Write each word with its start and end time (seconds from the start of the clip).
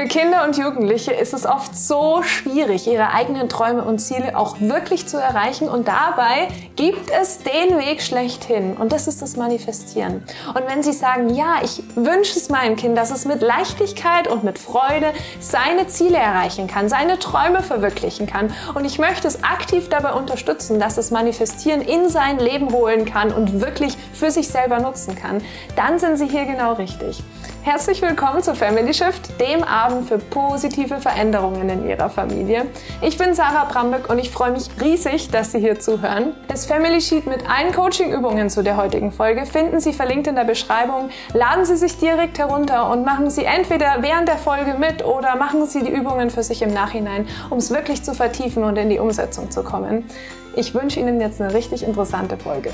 Für 0.00 0.06
Kinder 0.06 0.44
und 0.46 0.56
Jugendliche 0.56 1.12
ist 1.12 1.34
es 1.34 1.44
oft 1.44 1.76
so 1.76 2.22
schwierig, 2.22 2.86
ihre 2.86 3.12
eigenen 3.12 3.50
Träume 3.50 3.84
und 3.84 3.98
Ziele 3.98 4.34
auch 4.34 4.58
wirklich 4.58 5.06
zu 5.06 5.18
erreichen 5.18 5.68
und 5.68 5.88
dabei 5.88 6.48
gibt 6.74 7.10
es 7.10 7.40
den 7.40 7.76
Weg 7.76 8.00
schlechthin 8.00 8.78
und 8.78 8.92
das 8.92 9.08
ist 9.08 9.20
das 9.20 9.36
Manifestieren. 9.36 10.22
Und 10.54 10.66
wenn 10.66 10.82
Sie 10.82 10.94
sagen, 10.94 11.34
ja, 11.34 11.56
ich 11.62 11.82
wünsche 11.96 12.38
es 12.38 12.48
meinem 12.48 12.76
Kind, 12.76 12.96
dass 12.96 13.10
es 13.10 13.26
mit 13.26 13.42
Leichtigkeit 13.42 14.26
und 14.26 14.42
mit 14.42 14.58
Freude 14.58 15.12
seine 15.38 15.86
Ziele 15.88 16.16
erreichen 16.16 16.66
kann, 16.66 16.88
seine 16.88 17.18
Träume 17.18 17.62
verwirklichen 17.62 18.26
kann 18.26 18.54
und 18.72 18.86
ich 18.86 18.98
möchte 18.98 19.28
es 19.28 19.44
aktiv 19.44 19.90
dabei 19.90 20.14
unterstützen, 20.14 20.80
dass 20.80 20.96
es 20.96 21.10
Manifestieren 21.10 21.82
in 21.82 22.08
sein 22.08 22.38
Leben 22.38 22.72
holen 22.72 23.04
kann 23.04 23.34
und 23.34 23.60
wirklich 23.60 23.98
für 24.14 24.30
sich 24.30 24.48
selber 24.48 24.78
nutzen 24.78 25.14
kann, 25.14 25.42
dann 25.76 25.98
sind 25.98 26.16
Sie 26.16 26.26
hier 26.26 26.46
genau 26.46 26.72
richtig. 26.72 27.22
Herzlich 27.62 28.00
willkommen 28.00 28.42
zu 28.42 28.54
Family 28.54 28.94
Shift, 28.94 29.38
dem 29.38 29.62
Abend 29.62 30.08
für 30.08 30.16
positive 30.16 30.96
Veränderungen 30.96 31.68
in 31.68 31.86
Ihrer 31.86 32.08
Familie. 32.08 32.66
Ich 33.02 33.18
bin 33.18 33.34
Sarah 33.34 33.66
Brambeck 33.66 34.08
und 34.08 34.18
ich 34.18 34.30
freue 34.30 34.52
mich 34.52 34.70
riesig, 34.80 35.28
dass 35.28 35.52
Sie 35.52 35.58
hier 35.58 35.78
zuhören. 35.78 36.32
Das 36.48 36.64
Family 36.64 37.02
Sheet 37.02 37.26
mit 37.26 37.44
allen 37.50 37.72
Coaching-Übungen 37.72 38.48
zu 38.48 38.62
der 38.62 38.78
heutigen 38.78 39.12
Folge 39.12 39.44
finden 39.44 39.78
Sie 39.78 39.92
verlinkt 39.92 40.26
in 40.26 40.36
der 40.36 40.44
Beschreibung. 40.44 41.10
Laden 41.34 41.66
Sie 41.66 41.76
sich 41.76 41.98
direkt 41.98 42.38
herunter 42.38 42.90
und 42.90 43.04
machen 43.04 43.28
Sie 43.28 43.44
entweder 43.44 43.98
während 44.00 44.26
der 44.26 44.38
Folge 44.38 44.76
mit 44.78 45.04
oder 45.04 45.36
machen 45.36 45.66
Sie 45.66 45.82
die 45.82 45.92
Übungen 45.92 46.30
für 46.30 46.42
sich 46.42 46.62
im 46.62 46.72
Nachhinein, 46.72 47.28
um 47.50 47.58
es 47.58 47.70
wirklich 47.70 48.02
zu 48.02 48.14
vertiefen 48.14 48.64
und 48.64 48.78
in 48.78 48.88
die 48.88 48.98
Umsetzung 48.98 49.50
zu 49.50 49.62
kommen. 49.62 50.06
Ich 50.56 50.74
wünsche 50.74 50.98
Ihnen 50.98 51.20
jetzt 51.20 51.42
eine 51.42 51.52
richtig 51.52 51.82
interessante 51.82 52.38
Folge. 52.38 52.70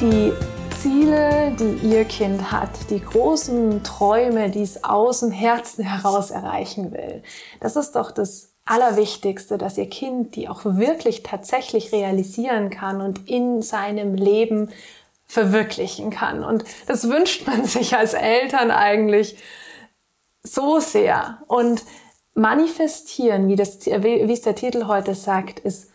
Die 0.00 0.32
Ziele, 0.80 1.52
die 1.58 1.86
Ihr 1.86 2.04
Kind 2.04 2.50
hat, 2.50 2.70
die 2.90 3.00
großen 3.00 3.82
Träume, 3.82 4.50
die 4.50 4.62
es 4.62 4.82
aus 4.82 5.20
dem 5.20 5.30
Herzen 5.30 5.84
heraus 5.84 6.30
erreichen 6.30 6.92
will. 6.92 7.22
Das 7.60 7.76
ist 7.76 7.92
doch 7.92 8.10
das 8.10 8.52
Allerwichtigste, 8.64 9.58
dass 9.58 9.78
Ihr 9.78 9.88
Kind 9.88 10.36
die 10.36 10.48
auch 10.48 10.64
wirklich 10.64 11.22
tatsächlich 11.22 11.92
realisieren 11.92 12.70
kann 12.70 13.00
und 13.00 13.28
in 13.28 13.62
seinem 13.62 14.14
Leben 14.14 14.70
verwirklichen 15.26 16.10
kann. 16.10 16.44
Und 16.44 16.64
das 16.86 17.08
wünscht 17.08 17.46
man 17.46 17.64
sich 17.64 17.96
als 17.96 18.14
Eltern 18.14 18.70
eigentlich 18.70 19.38
so 20.42 20.80
sehr. 20.80 21.38
Und 21.46 21.82
manifestieren, 22.34 23.48
wie, 23.48 23.56
das, 23.56 23.86
wie 23.86 24.32
es 24.32 24.42
der 24.42 24.54
Titel 24.54 24.86
heute 24.86 25.14
sagt, 25.14 25.60
ist 25.60 25.93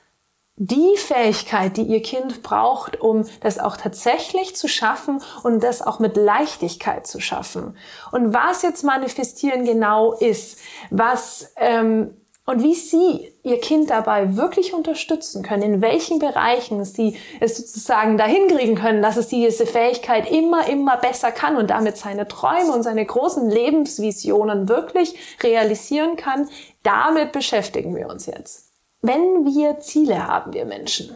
die 0.62 0.98
Fähigkeit, 0.98 1.78
die 1.78 1.84
ihr 1.84 2.02
Kind 2.02 2.44
braucht, 2.44 3.00
um 3.00 3.26
das 3.40 3.60
auch 3.60 3.78
tatsächlich 3.78 4.58
zu 4.58 4.68
schaffen 4.68 5.22
und 5.44 5.64
das 5.64 5.82
auch 5.82 6.00
mit 6.00 6.18
Leichtigkeit 6.18 7.08
zu 7.08 7.22
schaffen. 7.22 7.78
Und 8.12 8.34
was 8.34 8.62
jetzt 8.62 8.84
manifestieren 8.84 9.64
genau 9.64 10.12
ist, 10.12 10.60
was 10.90 11.54
ähm, 11.56 12.14
und 12.46 12.64
wie 12.64 12.74
Sie 12.74 13.32
Ihr 13.44 13.62
Kind 13.62 13.92
dabei 13.92 14.36
wirklich 14.36 14.74
unterstützen 14.74 15.44
können, 15.44 15.62
in 15.62 15.82
welchen 15.82 16.18
Bereichen 16.18 16.84
Sie 16.84 17.16
es 17.40 17.56
sozusagen 17.56 18.18
dahin 18.18 18.48
kriegen 18.48 18.76
können, 18.76 19.04
dass 19.04 19.18
es 19.18 19.28
diese 19.28 19.68
Fähigkeit 19.68 20.30
immer, 20.30 20.68
immer 20.68 20.98
besser 20.98 21.32
kann 21.32 21.58
und 21.58 21.70
damit 21.70 21.96
seine 21.96 22.28
Träume 22.28 22.74
und 22.74 22.82
seine 22.82 23.06
großen 23.06 23.50
Lebensvisionen 23.50 24.68
wirklich 24.68 25.16
realisieren 25.44 26.16
kann, 26.16 26.50
damit 26.82 27.32
beschäftigen 27.32 27.96
wir 27.96 28.10
uns 28.10 28.26
jetzt. 28.26 28.69
Wenn 29.02 29.46
wir 29.46 29.80
Ziele 29.80 30.28
haben, 30.28 30.54
wir 30.54 30.66
Menschen, 30.66 31.16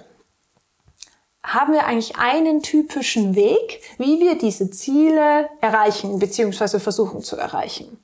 haben 1.44 1.74
wir 1.74 1.86
eigentlich 1.86 2.16
einen 2.16 2.62
typischen 2.62 3.36
Weg, 3.36 3.82
wie 3.98 4.20
wir 4.22 4.38
diese 4.38 4.70
Ziele 4.72 5.50
erreichen 5.60 6.18
bzw. 6.20 6.80
versuchen 6.80 7.22
zu 7.22 7.36
erreichen. 7.36 8.00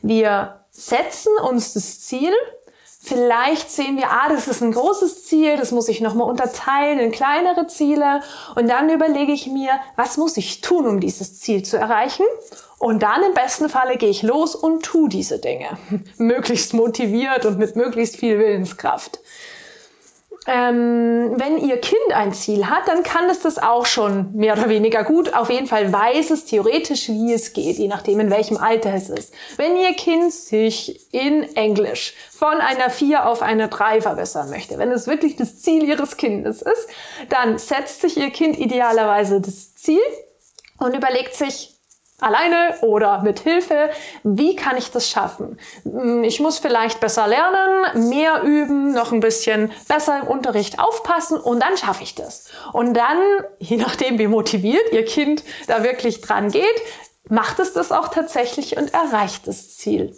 Wir 0.00 0.64
setzen 0.70 1.32
uns 1.46 1.74
das 1.74 2.00
Ziel, 2.00 2.32
Vielleicht 3.06 3.70
sehen 3.70 3.98
wir, 3.98 4.10
ah, 4.10 4.30
das 4.30 4.48
ist 4.48 4.62
ein 4.62 4.72
großes 4.72 5.26
Ziel, 5.26 5.58
das 5.58 5.72
muss 5.72 5.88
ich 5.88 6.00
nochmal 6.00 6.26
unterteilen 6.26 6.98
in 6.98 7.12
kleinere 7.12 7.66
Ziele. 7.66 8.22
Und 8.54 8.66
dann 8.66 8.88
überlege 8.88 9.30
ich 9.30 9.46
mir, 9.46 9.72
was 9.94 10.16
muss 10.16 10.38
ich 10.38 10.62
tun, 10.62 10.86
um 10.86 11.00
dieses 11.00 11.38
Ziel 11.38 11.62
zu 11.62 11.76
erreichen? 11.76 12.24
Und 12.78 13.02
dann 13.02 13.22
im 13.22 13.34
besten 13.34 13.68
Falle 13.68 13.98
gehe 13.98 14.08
ich 14.08 14.22
los 14.22 14.54
und 14.54 14.84
tu 14.84 15.08
diese 15.08 15.38
Dinge. 15.38 15.76
möglichst 16.16 16.72
motiviert 16.72 17.44
und 17.44 17.58
mit 17.58 17.76
möglichst 17.76 18.16
viel 18.16 18.38
Willenskraft. 18.38 19.20
Ähm, 20.46 21.32
wenn 21.36 21.56
Ihr 21.58 21.78
Kind 21.80 22.12
ein 22.12 22.34
Ziel 22.34 22.68
hat, 22.68 22.86
dann 22.86 23.02
kann 23.02 23.30
es 23.30 23.40
das 23.40 23.58
auch 23.58 23.86
schon 23.86 24.34
mehr 24.34 24.52
oder 24.52 24.68
weniger 24.68 25.02
gut. 25.02 25.32
Auf 25.32 25.48
jeden 25.48 25.66
Fall 25.66 25.90
weiß 25.92 26.30
es 26.30 26.44
theoretisch, 26.44 27.08
wie 27.08 27.32
es 27.32 27.54
geht, 27.54 27.78
je 27.78 27.88
nachdem, 27.88 28.20
in 28.20 28.30
welchem 28.30 28.58
Alter 28.58 28.92
es 28.92 29.08
ist. 29.08 29.32
Wenn 29.56 29.76
Ihr 29.76 29.94
Kind 29.94 30.32
sich 30.32 31.12
in 31.12 31.44
Englisch 31.56 32.14
von 32.30 32.60
einer 32.60 32.90
4 32.90 33.26
auf 33.26 33.40
eine 33.40 33.68
3 33.68 34.02
verbessern 34.02 34.50
möchte, 34.50 34.76
wenn 34.76 34.92
es 34.92 35.06
wirklich 35.06 35.36
das 35.36 35.60
Ziel 35.60 35.84
Ihres 35.84 36.18
Kindes 36.18 36.60
ist, 36.60 36.88
dann 37.30 37.56
setzt 37.56 38.02
sich 38.02 38.18
Ihr 38.18 38.30
Kind 38.30 38.58
idealerweise 38.58 39.40
das 39.40 39.74
Ziel 39.74 40.00
und 40.78 40.94
überlegt 40.94 41.34
sich, 41.34 41.73
alleine 42.20 42.76
oder 42.82 43.22
mit 43.22 43.40
Hilfe. 43.40 43.90
Wie 44.22 44.56
kann 44.56 44.76
ich 44.76 44.90
das 44.90 45.08
schaffen? 45.08 45.58
Hm, 45.82 46.24
ich 46.24 46.40
muss 46.40 46.58
vielleicht 46.58 47.00
besser 47.00 47.26
lernen, 47.26 48.08
mehr 48.08 48.42
üben, 48.42 48.92
noch 48.92 49.12
ein 49.12 49.20
bisschen 49.20 49.72
besser 49.88 50.20
im 50.20 50.28
Unterricht 50.28 50.78
aufpassen 50.78 51.38
und 51.38 51.60
dann 51.60 51.76
schaffe 51.76 52.02
ich 52.02 52.14
das. 52.14 52.50
Und 52.72 52.94
dann, 52.94 53.18
je 53.58 53.76
nachdem, 53.76 54.18
wie 54.18 54.28
motiviert 54.28 54.92
Ihr 54.92 55.04
Kind 55.04 55.44
da 55.66 55.82
wirklich 55.82 56.20
dran 56.20 56.50
geht, 56.50 56.82
macht 57.28 57.58
es 57.58 57.72
das 57.72 57.90
auch 57.90 58.08
tatsächlich 58.08 58.76
und 58.76 58.92
erreicht 58.92 59.46
das 59.48 59.76
Ziel. 59.76 60.14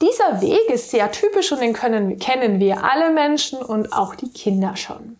Dieser 0.00 0.40
Weg 0.40 0.68
ist 0.70 0.90
sehr 0.90 1.10
typisch 1.12 1.52
und 1.52 1.60
den 1.60 1.72
können, 1.72 2.18
kennen 2.18 2.58
wir 2.58 2.82
alle 2.84 3.10
Menschen 3.10 3.60
und 3.60 3.92
auch 3.92 4.14
die 4.14 4.30
Kinder 4.30 4.76
schon. 4.76 5.18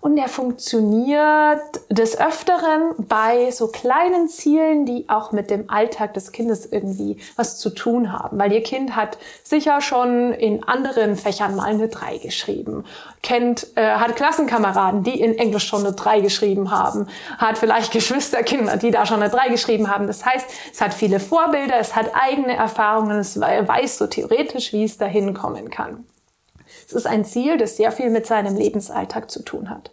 Und 0.00 0.16
er 0.16 0.28
funktioniert 0.28 1.60
des 1.90 2.20
Öfteren 2.20 2.94
bei 2.98 3.50
so 3.50 3.66
kleinen 3.66 4.28
Zielen, 4.28 4.86
die 4.86 5.08
auch 5.08 5.32
mit 5.32 5.50
dem 5.50 5.68
Alltag 5.68 6.14
des 6.14 6.30
Kindes 6.30 6.66
irgendwie 6.66 7.18
was 7.34 7.58
zu 7.58 7.70
tun 7.70 8.12
haben. 8.12 8.38
Weil 8.38 8.52
ihr 8.52 8.62
Kind 8.62 8.94
hat 8.94 9.18
sicher 9.42 9.80
schon 9.80 10.32
in 10.32 10.62
anderen 10.62 11.16
Fächern 11.16 11.56
mal 11.56 11.64
eine 11.64 11.88
3 11.88 12.18
geschrieben, 12.18 12.84
kennt, 13.24 13.66
äh, 13.76 13.96
hat 13.96 14.14
Klassenkameraden, 14.14 15.02
die 15.02 15.20
in 15.20 15.36
Englisch 15.36 15.66
schon 15.66 15.84
eine 15.84 15.94
3 15.94 16.20
geschrieben 16.20 16.70
haben, 16.70 17.08
hat 17.36 17.58
vielleicht 17.58 17.90
Geschwisterkinder, 17.98 18.76
die 18.76 18.92
da 18.92 19.04
schon 19.04 19.20
eine 19.20 19.30
3 19.30 19.48
geschrieben 19.48 19.90
haben. 19.90 20.06
Das 20.06 20.24
heißt, 20.24 20.46
es 20.72 20.80
hat 20.80 20.94
viele 20.94 21.18
Vorbilder, 21.18 21.76
es 21.76 21.96
hat 21.96 22.12
eigene 22.14 22.54
Erfahrungen, 22.54 23.18
es 23.18 23.40
weiß 23.40 23.98
so 23.98 24.06
theoretisch, 24.06 24.72
wie 24.72 24.84
es 24.84 24.96
dahin 24.96 25.34
kommen 25.34 25.70
kann. 25.70 26.04
Es 26.88 26.94
ist 26.94 27.06
ein 27.06 27.26
Ziel, 27.26 27.58
das 27.58 27.76
sehr 27.76 27.92
viel 27.92 28.08
mit 28.08 28.26
seinem 28.26 28.56
Lebensalltag 28.56 29.30
zu 29.30 29.42
tun 29.42 29.68
hat. 29.68 29.90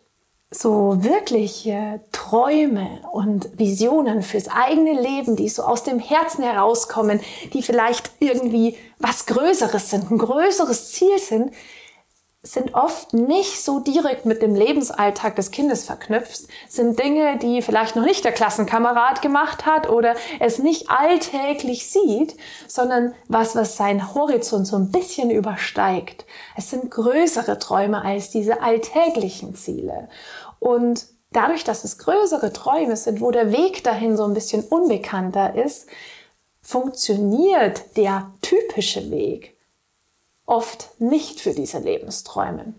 So 0.49 1.03
wirkliche 1.03 1.99
Träume 2.13 3.01
und 3.11 3.59
Visionen 3.59 4.21
fürs 4.21 4.47
eigene 4.47 4.93
Leben, 4.93 5.35
die 5.35 5.49
so 5.49 5.63
aus 5.63 5.83
dem 5.83 5.99
Herzen 5.99 6.41
herauskommen, 6.45 7.19
die 7.51 7.63
vielleicht 7.63 8.11
irgendwie 8.19 8.77
was 8.97 9.25
Größeres 9.25 9.89
sind, 9.89 10.09
ein 10.09 10.17
größeres 10.17 10.93
Ziel 10.93 11.19
sind, 11.19 11.51
sind 12.45 12.75
oft 12.75 13.13
nicht 13.13 13.63
so 13.63 13.79
direkt 13.79 14.25
mit 14.25 14.43
dem 14.43 14.53
Lebensalltag 14.53 15.35
des 15.35 15.49
Kindes 15.49 15.83
verknüpft, 15.83 16.43
sind 16.69 16.99
Dinge, 16.99 17.37
die 17.39 17.63
vielleicht 17.63 17.95
noch 17.95 18.05
nicht 18.05 18.23
der 18.23 18.31
Klassenkamerad 18.31 19.23
gemacht 19.23 19.65
hat 19.65 19.89
oder 19.89 20.15
es 20.39 20.59
nicht 20.59 20.89
alltäglich 20.91 21.89
sieht, 21.89 22.37
sondern 22.67 23.15
was, 23.27 23.55
was 23.55 23.77
seinen 23.77 24.13
Horizont 24.13 24.67
so 24.67 24.75
ein 24.75 24.91
bisschen 24.91 25.31
übersteigt. 25.31 26.25
Es 26.55 26.69
sind 26.69 26.91
größere 26.91 27.57
Träume 27.57 28.03
als 28.03 28.29
diese 28.29 28.61
alltäglichen 28.61 29.55
Ziele. 29.55 30.07
Und 30.59 31.07
dadurch, 31.31 31.63
dass 31.63 31.83
es 31.83 31.97
größere 31.97 32.53
Träume 32.53 32.95
sind, 32.95 33.21
wo 33.21 33.31
der 33.31 33.51
Weg 33.51 33.83
dahin 33.83 34.15
so 34.15 34.23
ein 34.23 34.35
bisschen 34.35 34.63
unbekannter 34.63 35.55
ist, 35.55 35.87
funktioniert 36.61 37.97
der 37.97 38.31
typische 38.41 39.09
Weg 39.09 39.54
oft 40.45 40.89
nicht 40.99 41.39
für 41.39 41.53
diese 41.53 41.79
Lebensträume. 41.79 42.73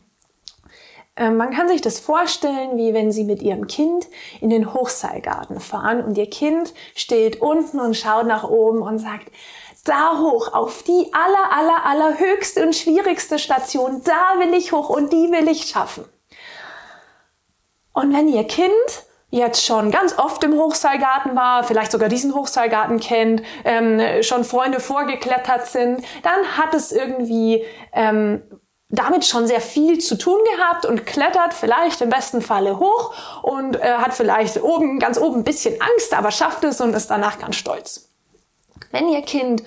Ähm, 1.17 1.37
man 1.37 1.51
kann 1.51 1.69
sich 1.69 1.81
das 1.81 1.99
vorstellen, 1.99 2.77
wie 2.77 2.93
wenn 2.93 3.11
Sie 3.11 3.25
mit 3.25 3.43
Ihrem 3.43 3.67
Kind 3.67 4.07
in 4.41 4.51
den 4.51 4.75
Hochseilgarten 4.75 5.61
fahren 5.61 6.05
und 6.05 6.19
Ihr 6.19 6.29
Kind 6.29 6.75
steht 6.95 7.41
unten 7.41 7.81
und 7.81 7.97
schaut 7.97 8.27
nach 8.27 8.45
oben 8.45 8.83
und 8.83 8.99
sagt, 8.99 9.33
da 9.85 10.19
hoch, 10.19 10.53
auf 10.53 10.83
die 10.83 11.13
aller, 11.13 11.53
aller, 11.53 11.87
aller 11.87 12.19
höchste 12.19 12.65
und 12.65 12.75
schwierigste 12.75 13.39
Station, 13.39 14.03
da 14.05 14.39
will 14.39 14.53
ich 14.55 14.73
hoch 14.73 14.91
und 14.91 15.13
die 15.13 15.31
will 15.31 15.49
ich 15.49 15.67
schaffen. 15.67 16.05
Und 17.93 18.13
wenn 18.13 18.29
Ihr 18.29 18.45
Kind 18.45 19.06
jetzt 19.31 19.65
schon 19.65 19.91
ganz 19.91 20.19
oft 20.19 20.43
im 20.45 20.55
Hochseilgarten 20.55 21.35
war, 21.35 21.65
vielleicht 21.65 21.93
sogar 21.93 22.09
diesen 22.09 22.35
Hochseilgarten 22.35 23.01
kennt, 23.01 23.43
ähm, 23.65 24.23
schon 24.23 24.45
Freunde 24.45 24.81
vorgeklettert 24.81 25.67
sind, 25.67 26.03
dann 26.23 26.57
hat 26.57 26.75
es 26.75 26.93
irgendwie 26.93 27.65
ähm, 27.93 28.43
damit 28.89 29.25
schon 29.25 29.47
sehr 29.47 29.61
viel 29.61 29.99
zu 29.99 30.17
tun 30.17 30.39
gehabt 30.57 30.87
und 30.87 31.07
klettert 31.07 31.55
vielleicht 31.55 32.01
im 32.01 32.09
besten 32.09 32.41
Falle 32.41 32.79
hoch 32.79 33.13
und 33.43 33.77
äh, 33.77 33.95
hat 33.95 34.15
vielleicht 34.15 34.63
oben, 34.63 35.01
ganz 35.01 35.19
oben 35.19 35.39
ein 35.39 35.45
bisschen 35.45 35.81
Angst, 35.81 36.15
aber 36.15 36.31
schafft 36.31 36.63
es 36.65 36.81
und 36.81 36.95
ist 36.95 37.09
danach 37.09 37.39
ganz 37.39 37.57
stolz. 37.57 38.09
Wenn 38.93 39.09
Ihr 39.09 39.23
Kind 39.23 39.63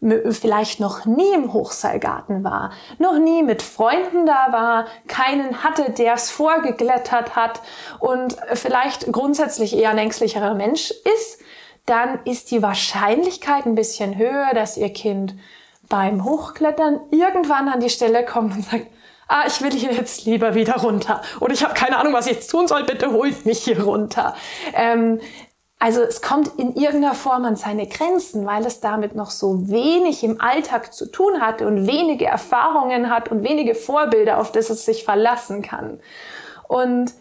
vielleicht 0.00 0.78
noch 0.78 1.06
nie 1.06 1.34
im 1.34 1.52
Hochseilgarten 1.52 2.44
war, 2.44 2.70
noch 2.98 3.18
nie 3.18 3.42
mit 3.42 3.62
Freunden 3.62 4.26
da 4.26 4.52
war, 4.52 4.86
keinen 5.08 5.64
hatte, 5.64 5.90
der 5.90 6.14
es 6.14 6.30
vorgeklettert 6.30 7.34
hat 7.34 7.60
und 7.98 8.36
vielleicht 8.54 9.10
grundsätzlich 9.12 9.76
eher 9.76 9.90
ein 9.90 9.98
ängstlicherer 9.98 10.54
Mensch 10.54 10.90
ist, 10.90 11.40
dann 11.86 12.20
ist 12.24 12.50
die 12.52 12.62
Wahrscheinlichkeit 12.62 13.66
ein 13.66 13.74
bisschen 13.74 14.16
höher, 14.16 14.50
dass 14.54 14.76
Ihr 14.76 14.92
Kind 14.92 15.34
beim 15.88 16.24
Hochklettern 16.24 17.00
irgendwann 17.10 17.68
an 17.68 17.80
die 17.80 17.90
Stelle 17.90 18.24
kommt 18.24 18.54
und 18.54 18.64
sagt, 18.64 18.86
ah, 19.26 19.44
ich 19.46 19.60
will 19.62 19.72
hier 19.72 19.92
jetzt 19.92 20.24
lieber 20.26 20.54
wieder 20.54 20.76
runter. 20.76 21.22
Oder 21.40 21.54
ich 21.54 21.64
habe 21.64 21.74
keine 21.74 21.98
Ahnung, 21.98 22.12
was 22.12 22.26
ich 22.26 22.34
jetzt 22.34 22.50
tun 22.50 22.68
soll, 22.68 22.84
bitte 22.84 23.12
holt 23.12 23.46
mich 23.46 23.64
hier 23.64 23.82
runter. 23.82 24.34
Ähm, 24.74 25.20
also 25.78 26.02
es 26.02 26.22
kommt 26.22 26.58
in 26.58 26.74
irgendeiner 26.74 27.14
Form 27.14 27.44
an 27.44 27.54
seine 27.54 27.86
Grenzen, 27.86 28.44
weil 28.46 28.66
es 28.66 28.80
damit 28.80 29.14
noch 29.14 29.30
so 29.30 29.68
wenig 29.68 30.24
im 30.24 30.40
Alltag 30.40 30.92
zu 30.92 31.06
tun 31.06 31.40
hat 31.40 31.62
und 31.62 31.86
wenige 31.86 32.26
Erfahrungen 32.26 33.10
hat 33.10 33.30
und 33.30 33.44
wenige 33.44 33.76
Vorbilder, 33.76 34.38
auf 34.38 34.50
das 34.50 34.70
es 34.70 34.84
sich 34.84 35.04
verlassen 35.04 35.62
kann. 35.62 36.00
Und 36.66 37.12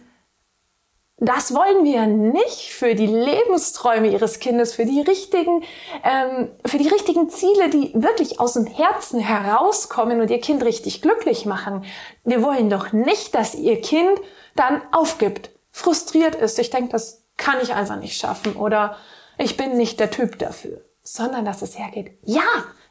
das 1.20 1.54
wollen 1.54 1.84
wir 1.84 2.06
nicht 2.06 2.74
für 2.74 2.94
die 2.94 3.08
Lebensträume 3.08 4.08
ihres 4.08 4.40
Kindes, 4.40 4.74
für 4.74 4.86
die 4.86 5.02
richtigen, 5.02 5.64
ähm, 6.04 6.50
für 6.66 6.78
die 6.78 6.88
richtigen 6.88 7.30
Ziele, 7.30 7.70
die 7.70 7.92
wirklich 7.96 8.40
aus 8.40 8.54
dem 8.54 8.68
Herzen 8.68 9.20
herauskommen 9.20 10.22
und 10.22 10.30
ihr 10.30 10.40
Kind 10.40 10.64
richtig 10.64 11.02
glücklich 11.02 11.46
machen. 11.46 11.86
Wir 12.24 12.44
wollen 12.44 12.70
doch 12.70 12.92
nicht, 12.92 13.34
dass 13.34 13.56
ihr 13.56 13.82
Kind 13.82 14.20
dann 14.56 14.82
aufgibt, 14.92 15.50
frustriert 15.72 16.36
ist. 16.36 16.60
Ich 16.60 16.70
denke, 16.70 16.92
das 16.92 17.17
kann 17.38 17.58
ich 17.62 17.74
einfach 17.74 17.98
nicht 17.98 18.20
schaffen 18.20 18.56
oder 18.56 18.98
ich 19.38 19.58
bin 19.58 19.78
nicht 19.78 20.00
der 20.00 20.12
Typ 20.12 20.40
dafür, 20.40 20.82
sondern 21.04 21.46
dass 21.46 21.62
es 21.62 21.78
hergeht. 21.78 22.18
Ja, 22.24 22.42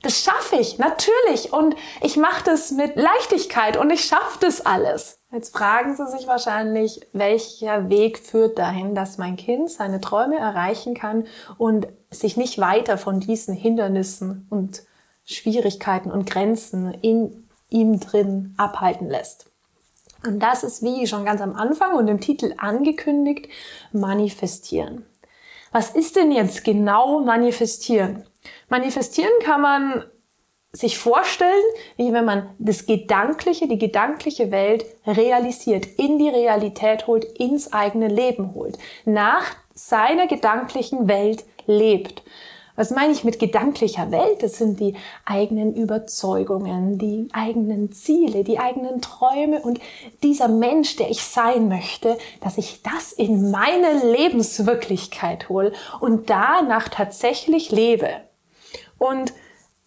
das 0.03 0.23
schaffe 0.23 0.57
ich, 0.57 0.79
natürlich. 0.79 1.53
Und 1.53 1.75
ich 2.01 2.17
mache 2.17 2.45
das 2.45 2.71
mit 2.71 2.97
Leichtigkeit 2.97 3.77
und 3.77 3.91
ich 3.91 4.05
schaffe 4.05 4.39
das 4.41 4.65
alles. 4.65 5.19
Jetzt 5.33 5.57
fragen 5.57 5.97
Sie 5.97 6.07
sich 6.07 6.29
wahrscheinlich, 6.29 7.01
welcher 7.13 7.91
Weg 7.91 8.19
führt 8.19 8.59
dahin, 8.59 8.95
dass 8.95 9.19
mein 9.19 9.37
Kind 9.37 9.71
seine 9.71 10.01
Träume 10.01 10.39
erreichen 10.39 10.95
kann 10.95 11.27
und 11.59 11.89
sich 12.11 12.37
nicht 12.37 12.59
weiter 12.59 12.97
von 12.97 13.21
diesen 13.21 13.55
Hindernissen 13.55 14.47
und 14.49 14.85
Schwierigkeiten 15.25 16.13
und 16.13 16.31
Grenzen 16.31 16.95
in 16.95 17.49
ihm 17.69 17.99
drin 17.99 18.55
abhalten 18.57 19.11
lässt. 19.11 19.51
Und 20.27 20.41
das 20.41 20.65
ist, 20.65 20.83
wie 20.83 21.07
schon 21.07 21.25
ganz 21.25 21.41
am 21.41 21.55
Anfang 21.55 21.95
und 21.97 22.09
im 22.09 22.21
Titel 22.21 22.55
angekündigt, 22.59 23.49
manifestieren. 23.93 25.07
Was 25.73 25.91
ist 25.91 26.17
denn 26.17 26.33
jetzt 26.33 26.65
genau 26.65 27.21
manifestieren? 27.21 28.25
Manifestieren 28.69 29.33
kann 29.43 29.61
man 29.61 30.05
sich 30.73 30.99
vorstellen, 30.99 31.65
wie 31.97 32.13
wenn 32.13 32.25
man 32.25 32.55
das 32.59 32.87
Gedankliche, 32.87 33.67
die 33.67 33.79
gedankliche 33.79 34.51
Welt 34.51 34.85
realisiert, 35.07 35.87
in 35.99 36.19
die 36.19 36.29
Realität 36.29 37.07
holt, 37.07 37.25
ins 37.25 37.73
eigene 37.73 38.09
Leben 38.09 38.55
holt, 38.55 38.79
nach 39.05 39.57
seiner 39.75 40.27
gedanklichen 40.27 41.09
Welt 41.09 41.45
lebt. 41.67 42.23
Was 42.77 42.91
meine 42.91 43.13
ich 43.13 43.25
mit 43.25 43.39
gedanklicher 43.39 44.11
Welt? 44.13 44.43
Das 44.43 44.55
sind 44.59 44.79
die 44.79 44.95
eigenen 45.25 45.75
Überzeugungen, 45.75 46.99
die 46.99 47.29
eigenen 47.33 47.91
Ziele, 47.93 48.45
die 48.45 48.59
eigenen 48.59 49.01
Träume 49.01 49.61
und 49.61 49.81
dieser 50.23 50.49
Mensch, 50.49 50.97
der 50.97 51.11
ich 51.11 51.23
sein 51.23 51.69
möchte, 51.69 52.19
dass 52.43 52.59
ich 52.59 52.83
das 52.83 53.13
in 53.13 53.51
meine 53.51 54.13
Lebenswirklichkeit 54.13 55.49
hole 55.49 55.73
und 56.01 56.31
danach 56.31 56.89
tatsächlich 56.89 57.71
lebe. 57.71 58.09
Und 58.99 59.33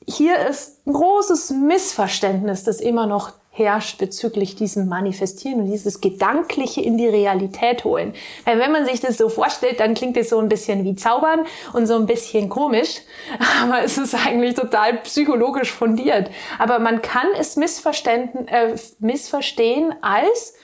hier 0.07 0.39
ist 0.47 0.85
ein 0.87 0.93
großes 0.93 1.51
Missverständnis, 1.51 2.63
das 2.63 2.81
immer 2.81 3.05
noch 3.05 3.33
herrscht 3.59 3.99
bezüglich 3.99 4.55
diesem 4.55 4.87
Manifestieren 4.87 5.61
und 5.61 5.67
dieses 5.67 6.01
Gedankliche 6.01 6.81
in 6.81 6.97
die 6.97 7.07
Realität 7.07 7.83
holen. 7.83 8.13
Weil 8.45 8.59
wenn 8.59 8.71
man 8.71 8.85
sich 8.85 8.99
das 9.01 9.17
so 9.17 9.29
vorstellt, 9.29 9.79
dann 9.79 9.93
klingt 9.93 10.17
es 10.17 10.29
so 10.29 10.39
ein 10.39 10.49
bisschen 10.49 10.83
wie 10.83 10.95
Zaubern 10.95 11.45
und 11.73 11.85
so 11.85 11.95
ein 11.95 12.07
bisschen 12.07 12.49
komisch, 12.49 13.01
aber 13.61 13.83
es 13.83 13.97
ist 13.97 14.15
eigentlich 14.15 14.55
total 14.55 14.97
psychologisch 14.99 15.71
fundiert. 15.71 16.31
Aber 16.57 16.79
man 16.79 17.01
kann 17.01 17.27
es 17.37 17.57
äh, 17.57 18.75
missverstehen 18.99 19.93
als 20.01 20.55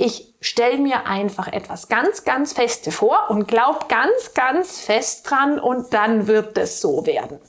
ich 0.00 0.32
stelle 0.40 0.78
mir 0.78 1.06
einfach 1.06 1.48
etwas 1.48 1.88
ganz, 1.88 2.22
ganz 2.22 2.52
Feste 2.52 2.92
vor 2.92 3.18
und 3.30 3.48
glaube 3.48 3.86
ganz, 3.88 4.32
ganz 4.32 4.80
fest 4.80 5.28
dran 5.28 5.58
und 5.58 5.92
dann 5.92 6.28
wird 6.28 6.56
es 6.56 6.80
so 6.80 7.04
werden. 7.04 7.40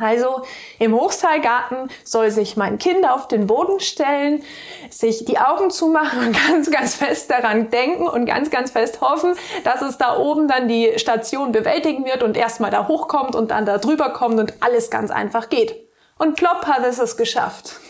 Also 0.00 0.42
im 0.78 0.94
Hochseilgarten 0.94 1.90
soll 2.04 2.30
sich 2.30 2.56
mein 2.56 2.78
Kind 2.78 3.08
auf 3.08 3.28
den 3.28 3.46
Boden 3.46 3.80
stellen, 3.80 4.42
sich 4.90 5.24
die 5.24 5.38
Augen 5.38 5.70
zumachen 5.70 6.26
und 6.26 6.46
ganz, 6.48 6.70
ganz 6.70 6.94
fest 6.94 7.30
daran 7.30 7.70
denken 7.70 8.06
und 8.06 8.26
ganz, 8.26 8.50
ganz 8.50 8.70
fest 8.70 9.00
hoffen, 9.00 9.34
dass 9.64 9.82
es 9.82 9.98
da 9.98 10.18
oben 10.18 10.48
dann 10.48 10.68
die 10.68 10.92
Station 10.96 11.52
bewältigen 11.52 12.04
wird 12.04 12.22
und 12.22 12.36
erstmal 12.36 12.70
da 12.70 12.88
hochkommt 12.88 13.34
und 13.34 13.50
dann 13.50 13.66
da 13.66 13.78
drüber 13.78 14.10
kommt 14.10 14.38
und 14.38 14.54
alles 14.62 14.90
ganz 14.90 15.10
einfach 15.10 15.48
geht. 15.48 15.74
Und 16.18 16.36
plopp 16.36 16.66
hat 16.66 16.84
es 16.84 16.98
es 16.98 17.16
geschafft. 17.16 17.80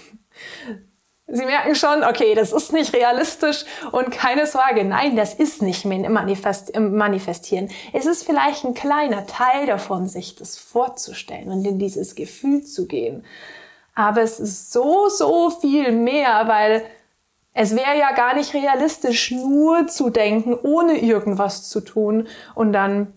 Sie 1.26 1.46
merken 1.46 1.74
schon, 1.74 2.04
okay, 2.04 2.34
das 2.34 2.52
ist 2.52 2.72
nicht 2.72 2.92
realistisch 2.92 3.64
und 3.92 4.10
keine 4.10 4.46
Sorge, 4.46 4.84
nein, 4.84 5.16
das 5.16 5.32
ist 5.32 5.62
nicht 5.62 5.86
Manifest, 5.86 6.78
manifestieren. 6.78 7.70
Es 7.94 8.04
ist 8.04 8.24
vielleicht 8.24 8.64
ein 8.64 8.74
kleiner 8.74 9.26
Teil 9.26 9.66
davon, 9.66 10.06
sich 10.06 10.36
das 10.36 10.58
vorzustellen 10.58 11.50
und 11.50 11.64
in 11.64 11.78
dieses 11.78 12.14
Gefühl 12.14 12.62
zu 12.62 12.86
gehen. 12.86 13.24
Aber 13.94 14.20
es 14.20 14.38
ist 14.38 14.70
so, 14.70 15.08
so 15.08 15.48
viel 15.48 15.92
mehr, 15.92 16.46
weil 16.46 16.84
es 17.54 17.74
wäre 17.74 17.98
ja 17.98 18.12
gar 18.12 18.34
nicht 18.34 18.52
realistisch, 18.52 19.30
nur 19.30 19.86
zu 19.86 20.10
denken, 20.10 20.54
ohne 20.54 20.98
irgendwas 20.98 21.70
zu 21.70 21.80
tun 21.80 22.28
und 22.54 22.72
dann 22.72 23.14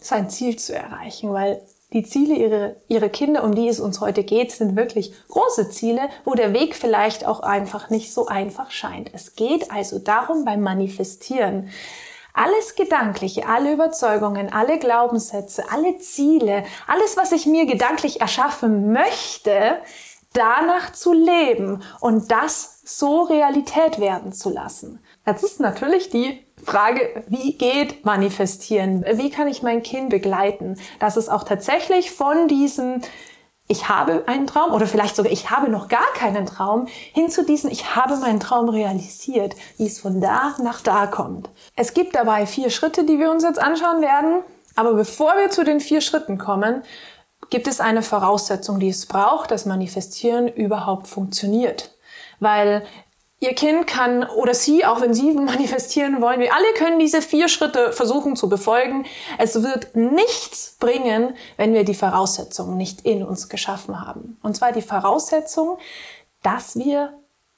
sein 0.00 0.30
Ziel 0.30 0.56
zu 0.56 0.74
erreichen, 0.74 1.32
weil 1.32 1.62
die 1.94 2.02
Ziele 2.02 2.34
ihrer, 2.34 2.72
ihre 2.88 3.08
Kinder, 3.08 3.44
um 3.44 3.54
die 3.54 3.68
es 3.68 3.78
uns 3.78 4.00
heute 4.00 4.24
geht, 4.24 4.50
sind 4.50 4.76
wirklich 4.76 5.14
große 5.28 5.70
Ziele, 5.70 6.10
wo 6.24 6.34
der 6.34 6.52
Weg 6.52 6.74
vielleicht 6.74 7.24
auch 7.24 7.40
einfach 7.40 7.88
nicht 7.88 8.12
so 8.12 8.26
einfach 8.26 8.72
scheint. 8.72 9.10
Es 9.14 9.36
geht 9.36 9.70
also 9.70 10.00
darum 10.00 10.44
beim 10.44 10.60
Manifestieren, 10.60 11.70
alles 12.34 12.74
Gedankliche, 12.74 13.46
alle 13.46 13.72
Überzeugungen, 13.72 14.52
alle 14.52 14.80
Glaubenssätze, 14.80 15.70
alle 15.70 15.98
Ziele, 15.98 16.64
alles, 16.88 17.16
was 17.16 17.30
ich 17.30 17.46
mir 17.46 17.64
gedanklich 17.64 18.20
erschaffen 18.20 18.92
möchte, 18.92 19.78
danach 20.32 20.92
zu 20.92 21.12
leben 21.12 21.80
und 22.00 22.32
das 22.32 22.80
so 22.84 23.22
Realität 23.22 24.00
werden 24.00 24.32
zu 24.32 24.50
lassen. 24.50 24.98
Das 25.24 25.44
ist 25.44 25.60
natürlich 25.60 26.10
die 26.10 26.44
Frage, 26.64 27.24
wie 27.28 27.56
geht 27.56 28.04
manifestieren? 28.04 29.04
Wie 29.14 29.30
kann 29.30 29.48
ich 29.48 29.62
mein 29.62 29.82
Kind 29.82 30.10
begleiten? 30.10 30.76
Dass 30.98 31.16
es 31.16 31.28
auch 31.28 31.44
tatsächlich 31.44 32.10
von 32.10 32.48
diesem 32.48 33.00
ich 33.66 33.88
habe 33.88 34.24
einen 34.26 34.46
Traum 34.46 34.72
oder 34.72 34.86
vielleicht 34.86 35.16
sogar 35.16 35.32
ich 35.32 35.50
habe 35.50 35.70
noch 35.70 35.88
gar 35.88 36.12
keinen 36.14 36.44
Traum 36.44 36.86
hin 37.14 37.30
zu 37.30 37.46
diesem 37.46 37.70
ich 37.70 37.96
habe 37.96 38.16
meinen 38.16 38.38
Traum 38.38 38.68
realisiert, 38.68 39.54
wie 39.78 39.86
es 39.86 40.00
von 40.00 40.20
da 40.20 40.54
nach 40.62 40.82
da 40.82 41.06
kommt. 41.06 41.48
Es 41.74 41.94
gibt 41.94 42.14
dabei 42.14 42.44
vier 42.46 42.68
Schritte, 42.68 43.04
die 43.04 43.18
wir 43.18 43.30
uns 43.30 43.42
jetzt 43.42 43.58
anschauen 43.58 44.02
werden. 44.02 44.42
Aber 44.76 44.94
bevor 44.94 45.34
wir 45.36 45.50
zu 45.50 45.64
den 45.64 45.80
vier 45.80 46.00
Schritten 46.00 46.36
kommen, 46.36 46.82
gibt 47.48 47.68
es 47.68 47.80
eine 47.80 48.02
Voraussetzung, 48.02 48.80
die 48.80 48.88
es 48.88 49.06
braucht, 49.06 49.50
dass 49.50 49.66
Manifestieren 49.66 50.48
überhaupt 50.48 51.06
funktioniert. 51.06 51.96
Weil 52.40 52.84
Ihr 53.44 53.54
Kind 53.54 53.86
kann 53.86 54.24
oder 54.24 54.54
Sie, 54.54 54.86
auch 54.86 55.00
wenn 55.02 55.12
Sie 55.12 55.32
manifestieren 55.34 56.22
wollen, 56.22 56.40
wir 56.40 56.54
alle 56.54 56.72
können 56.76 56.98
diese 56.98 57.20
vier 57.20 57.48
Schritte 57.48 57.92
versuchen 57.92 58.36
zu 58.36 58.48
befolgen. 58.48 59.04
Es 59.38 59.62
wird 59.62 59.94
nichts 59.94 60.76
bringen, 60.80 61.34
wenn 61.56 61.74
wir 61.74 61.84
die 61.84 61.94
Voraussetzungen 61.94 62.78
nicht 62.78 63.02
in 63.02 63.22
uns 63.22 63.48
geschaffen 63.48 64.00
haben. 64.00 64.38
Und 64.42 64.56
zwar 64.56 64.72
die 64.72 64.82
Voraussetzung, 64.82 65.78
dass 66.42 66.76
wir 66.76 67.12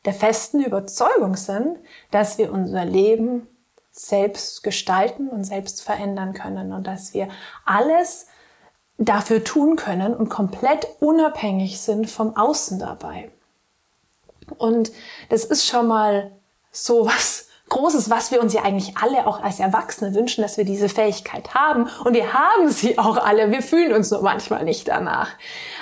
der 0.05 0.15
festen 0.15 0.61
Überzeugung 0.61 1.37
sind, 1.37 1.79
dass 2.11 2.39
wir 2.39 2.53
unser 2.53 2.85
Leben 2.85 3.47
selbst 3.93 4.63
gestalten 4.63 5.29
und 5.29 5.45
selbst 5.45 5.83
verändern 5.83 6.33
können 6.33 6.73
und 6.73 6.87
dass 6.87 7.15
wir 7.15 7.29
alles 7.65 8.27
dafür 8.99 9.45
tun 9.45 9.77
können 9.77 10.15
und 10.15 10.29
komplett 10.29 10.87
unabhängig 11.01 11.81
sind 11.81 12.11
vom 12.11 12.37
Außen 12.37 12.79
dabei. 12.79 13.31
Und 14.59 14.93
das 15.29 15.45
ist 15.45 15.67
schon 15.67 15.87
mal 15.87 16.33
so 16.73 17.07
was 17.07 17.47
Großes, 17.69 18.11
was 18.11 18.31
wir 18.31 18.41
uns 18.41 18.53
ja 18.53 18.63
eigentlich 18.63 18.97
alle 18.97 19.27
auch 19.27 19.43
als 19.43 19.59
Erwachsene 19.59 20.15
wünschen, 20.15 20.41
dass 20.43 20.57
wir 20.57 20.65
diese 20.65 20.89
Fähigkeit 20.89 21.53
haben. 21.53 21.89
Und 22.05 22.15
wir 22.15 22.33
haben 22.33 22.71
sie 22.71 22.97
auch 22.97 23.17
alle. 23.17 23.51
Wir 23.51 23.61
fühlen 23.61 23.93
uns 23.93 24.13
nur 24.13 24.23
manchmal 24.23 24.63
nicht 24.63 24.87
danach. 24.87 25.31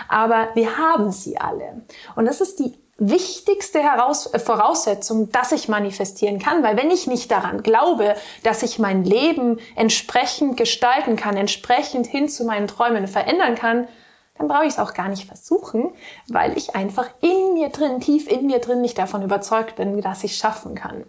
Aber 0.08 0.48
wir 0.54 0.78
haben 0.78 1.12
sie 1.12 1.36
alle. 1.36 1.82
Und 2.16 2.24
das 2.24 2.40
ist 2.40 2.58
die 2.58 2.72
wichtigste 2.96 3.80
Heraus 3.80 4.30
Voraussetzung, 4.36 5.30
dass 5.30 5.52
ich 5.52 5.68
manifestieren 5.68 6.38
kann, 6.38 6.62
weil 6.62 6.76
wenn 6.76 6.90
ich 6.90 7.06
nicht 7.06 7.30
daran 7.30 7.62
glaube, 7.62 8.14
dass 8.44 8.62
ich 8.62 8.78
mein 8.78 9.04
Leben 9.04 9.58
entsprechend 9.74 10.56
gestalten 10.56 11.16
kann, 11.16 11.36
entsprechend 11.36 12.06
hin 12.06 12.28
zu 12.28 12.44
meinen 12.44 12.68
Träumen 12.68 13.08
verändern 13.08 13.56
kann, 13.56 13.88
dann 14.36 14.48
brauche 14.48 14.64
ich 14.64 14.74
es 14.74 14.78
auch 14.78 14.94
gar 14.94 15.08
nicht 15.08 15.26
versuchen, 15.26 15.92
weil 16.28 16.56
ich 16.58 16.74
einfach 16.74 17.08
in 17.20 17.54
mir 17.54 17.68
drin, 17.68 18.00
tief 18.00 18.26
in 18.26 18.46
mir 18.46 18.58
drin 18.58 18.80
nicht 18.80 18.98
davon 18.98 19.22
überzeugt 19.22 19.76
bin, 19.76 20.00
dass 20.00 20.24
ich 20.24 20.36
schaffen 20.36 20.74
kann. 20.74 21.04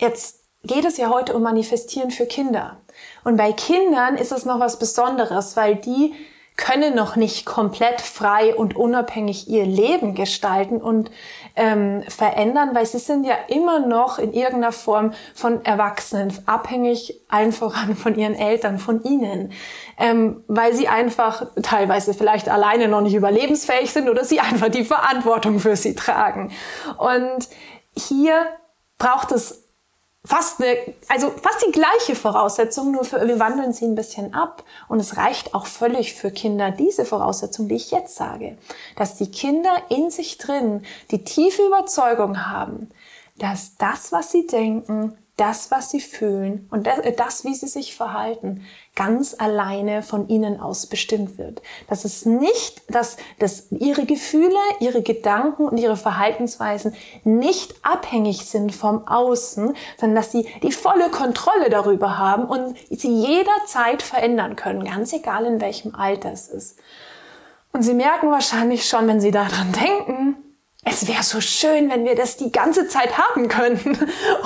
Jetzt 0.00 0.44
geht 0.62 0.84
es 0.84 0.96
ja 0.96 1.10
heute 1.10 1.34
um 1.34 1.42
Manifestieren 1.42 2.10
für 2.10 2.26
Kinder. 2.26 2.76
Und 3.24 3.36
bei 3.36 3.52
Kindern 3.52 4.16
ist 4.16 4.32
es 4.32 4.44
noch 4.44 4.60
was 4.60 4.78
Besonderes, 4.78 5.56
weil 5.56 5.76
die 5.76 6.14
können 6.58 6.94
noch 6.94 7.14
nicht 7.14 7.46
komplett 7.46 8.00
frei 8.00 8.54
und 8.54 8.76
unabhängig 8.76 9.48
ihr 9.48 9.64
Leben 9.64 10.14
gestalten 10.14 10.82
und 10.82 11.10
ähm, 11.54 12.02
verändern, 12.08 12.70
weil 12.74 12.84
sie 12.84 12.98
sind 12.98 13.24
ja 13.24 13.36
immer 13.46 13.78
noch 13.78 14.18
in 14.18 14.32
irgendeiner 14.32 14.72
Form 14.72 15.12
von 15.34 15.64
Erwachsenen 15.64 16.36
abhängig, 16.46 17.20
allen 17.28 17.52
voran 17.58 17.96
von 17.96 18.16
ihren 18.16 18.34
Eltern, 18.34 18.78
von 18.78 19.02
ihnen, 19.04 19.52
ähm, 19.98 20.42
weil 20.48 20.74
sie 20.74 20.88
einfach 20.88 21.46
teilweise 21.62 22.12
vielleicht 22.12 22.48
alleine 22.48 22.88
noch 22.88 23.00
nicht 23.00 23.14
überlebensfähig 23.14 23.90
sind 23.92 24.10
oder 24.10 24.24
sie 24.24 24.40
einfach 24.40 24.68
die 24.68 24.84
Verantwortung 24.84 25.60
für 25.60 25.76
sie 25.76 25.94
tragen. 25.94 26.50
Und 26.98 27.48
hier 27.96 28.46
braucht 28.98 29.30
es 29.30 29.67
fast 30.28 30.60
eine, 30.60 30.76
also 31.08 31.30
fast 31.30 31.64
die 31.66 31.72
gleiche 31.72 32.14
Voraussetzung, 32.14 32.92
nur 32.92 33.04
für, 33.04 33.26
wir 33.26 33.38
wandeln 33.38 33.72
sie 33.72 33.86
ein 33.86 33.94
bisschen 33.94 34.34
ab. 34.34 34.62
Und 34.86 35.00
es 35.00 35.16
reicht 35.16 35.54
auch 35.54 35.66
völlig 35.66 36.12
für 36.12 36.30
Kinder 36.30 36.70
diese 36.70 37.06
Voraussetzung, 37.06 37.66
die 37.66 37.76
ich 37.76 37.90
jetzt 37.90 38.14
sage, 38.14 38.58
dass 38.96 39.16
die 39.16 39.30
Kinder 39.30 39.74
in 39.88 40.10
sich 40.10 40.36
drin 40.36 40.84
die 41.10 41.24
tiefe 41.24 41.66
Überzeugung 41.66 42.46
haben, 42.46 42.90
dass 43.38 43.76
das, 43.78 44.12
was 44.12 44.30
sie 44.30 44.46
denken, 44.46 45.16
das, 45.38 45.70
was 45.70 45.90
sie 45.90 46.00
fühlen 46.00 46.68
und 46.70 46.86
das, 46.86 46.98
äh, 46.98 47.12
das, 47.12 47.44
wie 47.44 47.54
sie 47.54 47.68
sich 47.68 47.96
verhalten, 47.96 48.66
ganz 48.94 49.36
alleine 49.38 50.02
von 50.02 50.28
ihnen 50.28 50.60
aus 50.60 50.86
bestimmt 50.86 51.38
wird. 51.38 51.62
Das 51.88 52.04
ist 52.04 52.26
nicht, 52.26 52.82
dass, 52.92 53.16
dass 53.38 53.70
ihre 53.70 54.04
Gefühle, 54.04 54.58
ihre 54.80 55.02
Gedanken 55.02 55.68
und 55.68 55.78
ihre 55.78 55.96
Verhaltensweisen 55.96 56.94
nicht 57.24 57.74
abhängig 57.82 58.46
sind 58.46 58.74
vom 58.74 59.06
Außen, 59.06 59.74
sondern 59.96 60.16
dass 60.16 60.32
sie 60.32 60.48
die 60.62 60.72
volle 60.72 61.08
Kontrolle 61.10 61.70
darüber 61.70 62.18
haben 62.18 62.44
und 62.44 62.76
sie 62.90 63.14
jederzeit 63.14 64.02
verändern 64.02 64.56
können, 64.56 64.84
ganz 64.84 65.12
egal 65.12 65.46
in 65.46 65.60
welchem 65.60 65.94
Alter 65.94 66.32
es 66.32 66.48
ist. 66.48 66.78
Und 67.72 67.82
sie 67.82 67.94
merken 67.94 68.30
wahrscheinlich 68.30 68.88
schon, 68.88 69.06
wenn 69.06 69.20
sie 69.20 69.30
daran 69.30 69.72
denken, 69.72 70.36
es 70.84 71.06
wäre 71.08 71.22
so 71.22 71.40
schön, 71.40 71.90
wenn 71.90 72.04
wir 72.04 72.14
das 72.14 72.36
die 72.36 72.52
ganze 72.52 72.88
Zeit 72.88 73.18
haben 73.18 73.48
könnten. 73.48 73.98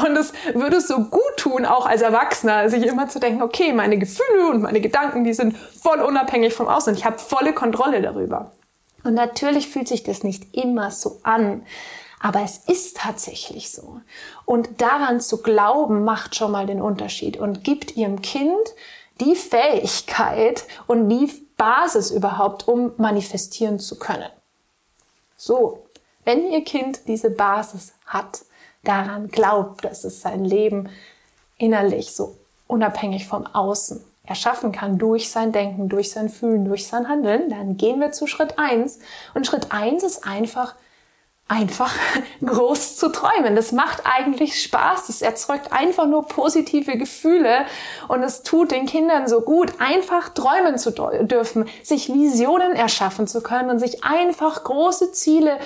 Und 0.05 0.17
es 0.17 0.33
würde 0.55 0.81
so 0.81 0.99
gut 0.99 1.37
tun, 1.37 1.67
auch 1.67 1.87
als 1.87 2.03
Erwachsener, 2.03 2.69
sich 2.69 2.85
immer 2.87 3.09
zu 3.09 3.21
denken, 3.21 3.43
okay, 3.43 3.73
meine 3.73 3.99
Gefühle 3.99 4.49
und 4.49 4.63
meine 4.63 4.81
Gedanken, 4.81 5.25
die 5.25 5.35
sind 5.35 5.57
voll 5.57 6.01
unabhängig 6.01 6.55
vom 6.55 6.69
Außen. 6.69 6.95
Ich 6.95 7.05
habe 7.05 7.19
volle 7.19 7.53
Kontrolle 7.53 8.01
darüber. 8.01 8.53
Und 9.05 9.15
natürlich 9.15 9.69
fühlt 9.69 9.89
sich 9.89 10.03
das 10.03 10.23
nicht 10.23 10.57
immer 10.57 10.91
so 10.91 11.21
an. 11.23 11.67
Aber 12.21 12.41
es 12.43 12.59
ist 12.59 12.97
tatsächlich 12.99 13.71
so. 13.71 14.01
Und 14.45 14.81
daran 14.81 15.21
zu 15.21 15.43
glauben, 15.43 16.05
macht 16.05 16.37
schon 16.37 16.53
mal 16.53 16.67
den 16.67 16.81
Unterschied 16.81 17.37
und 17.37 17.65
gibt 17.65 17.97
ihrem 17.97 18.23
Kind 18.23 18.75
die 19.21 19.35
Fähigkeit 19.35 20.65
und 20.87 21.09
die 21.09 21.29
Basis 21.57 22.11
überhaupt, 22.11 22.69
um 22.69 22.93
manifestieren 22.97 23.79
zu 23.79 23.99
können. 23.99 24.31
So, 25.37 25.82
wenn 26.25 26.51
Ihr 26.51 26.65
Kind 26.65 27.09
diese 27.09 27.31
Basis 27.31 27.95
hat, 28.07 28.43
daran 28.85 29.29
glaubt, 29.29 29.85
dass 29.85 30.05
es 30.05 30.21
sein 30.23 30.45
Leben 30.45 30.89
innerlich 31.59 32.15
so 32.15 32.37
unabhängig 32.67 33.27
vom 33.27 33.47
Außen 33.47 34.03
erschaffen 34.25 34.73
kann 34.73 34.99
durch 34.99 35.31
sein 35.31 35.53
Denken, 35.53 35.89
durch 35.89 36.11
sein 36.11 36.29
Fühlen, 36.29 36.65
durch 36.65 36.87
sein 36.87 37.09
Handeln, 37.09 37.51
dann 37.51 37.77
gehen 37.77 38.01
wir 38.01 38.13
zu 38.13 38.27
Schritt 38.27 38.59
eins. 38.59 39.01
Und 39.35 39.47
Schritt 39.47 39.73
eins 39.73 40.05
ist 40.05 40.27
einfach, 40.27 40.75
einfach 41.49 41.93
groß 42.45 42.97
zu 42.97 43.11
träumen. 43.11 43.57
Das 43.57 43.73
macht 43.73 44.03
eigentlich 44.05 44.63
Spaß. 44.63 45.09
Das 45.09 45.23
erzeugt 45.23 45.73
einfach 45.73 46.07
nur 46.07 46.27
positive 46.27 46.97
Gefühle 46.97 47.67
und 48.09 48.23
es 48.23 48.43
tut 48.43 48.71
den 48.71 48.87
Kindern 48.87 49.27
so 49.27 49.41
gut, 49.41 49.81
einfach 49.81 50.29
träumen 50.31 50.79
zu 50.79 50.93
dürfen, 50.93 51.69
sich 51.83 52.09
Visionen 52.13 52.73
erschaffen 52.75 53.27
zu 53.27 53.43
können 53.43 53.71
und 53.71 53.81
sich 53.81 54.05
einfach 54.05 54.63
große 54.63 55.13
Ziele 55.13 55.59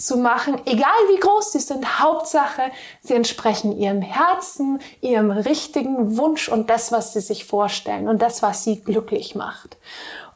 zu 0.00 0.16
machen, 0.16 0.60
egal 0.64 0.90
wie 1.08 1.20
groß 1.20 1.52
sie 1.52 1.60
sind. 1.60 2.00
Hauptsache, 2.00 2.62
sie 3.02 3.14
entsprechen 3.14 3.76
ihrem 3.76 4.02
Herzen, 4.02 4.80
ihrem 5.00 5.30
richtigen 5.30 6.16
Wunsch 6.16 6.48
und 6.48 6.70
das, 6.70 6.90
was 6.92 7.12
sie 7.12 7.20
sich 7.20 7.44
vorstellen 7.44 8.08
und 8.08 8.22
das, 8.22 8.42
was 8.42 8.64
sie 8.64 8.80
glücklich 8.80 9.34
macht. 9.34 9.76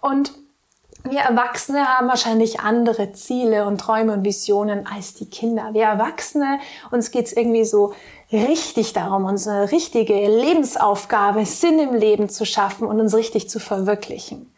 Und 0.00 0.32
wir 1.06 1.20
Erwachsene 1.20 1.86
haben 1.86 2.08
wahrscheinlich 2.08 2.60
andere 2.60 3.12
Ziele 3.12 3.66
und 3.66 3.78
Träume 3.78 4.14
und 4.14 4.24
Visionen 4.24 4.86
als 4.86 5.12
die 5.12 5.28
Kinder. 5.28 5.70
Wir 5.72 5.82
Erwachsene, 5.82 6.60
uns 6.90 7.10
geht's 7.10 7.34
irgendwie 7.34 7.66
so 7.66 7.92
richtig 8.32 8.94
darum, 8.94 9.26
unsere 9.26 9.70
richtige 9.70 10.14
Lebensaufgabe, 10.14 11.44
Sinn 11.44 11.78
im 11.78 11.94
Leben 11.94 12.30
zu 12.30 12.46
schaffen 12.46 12.86
und 12.88 13.00
uns 13.00 13.14
richtig 13.14 13.50
zu 13.50 13.60
verwirklichen. 13.60 14.53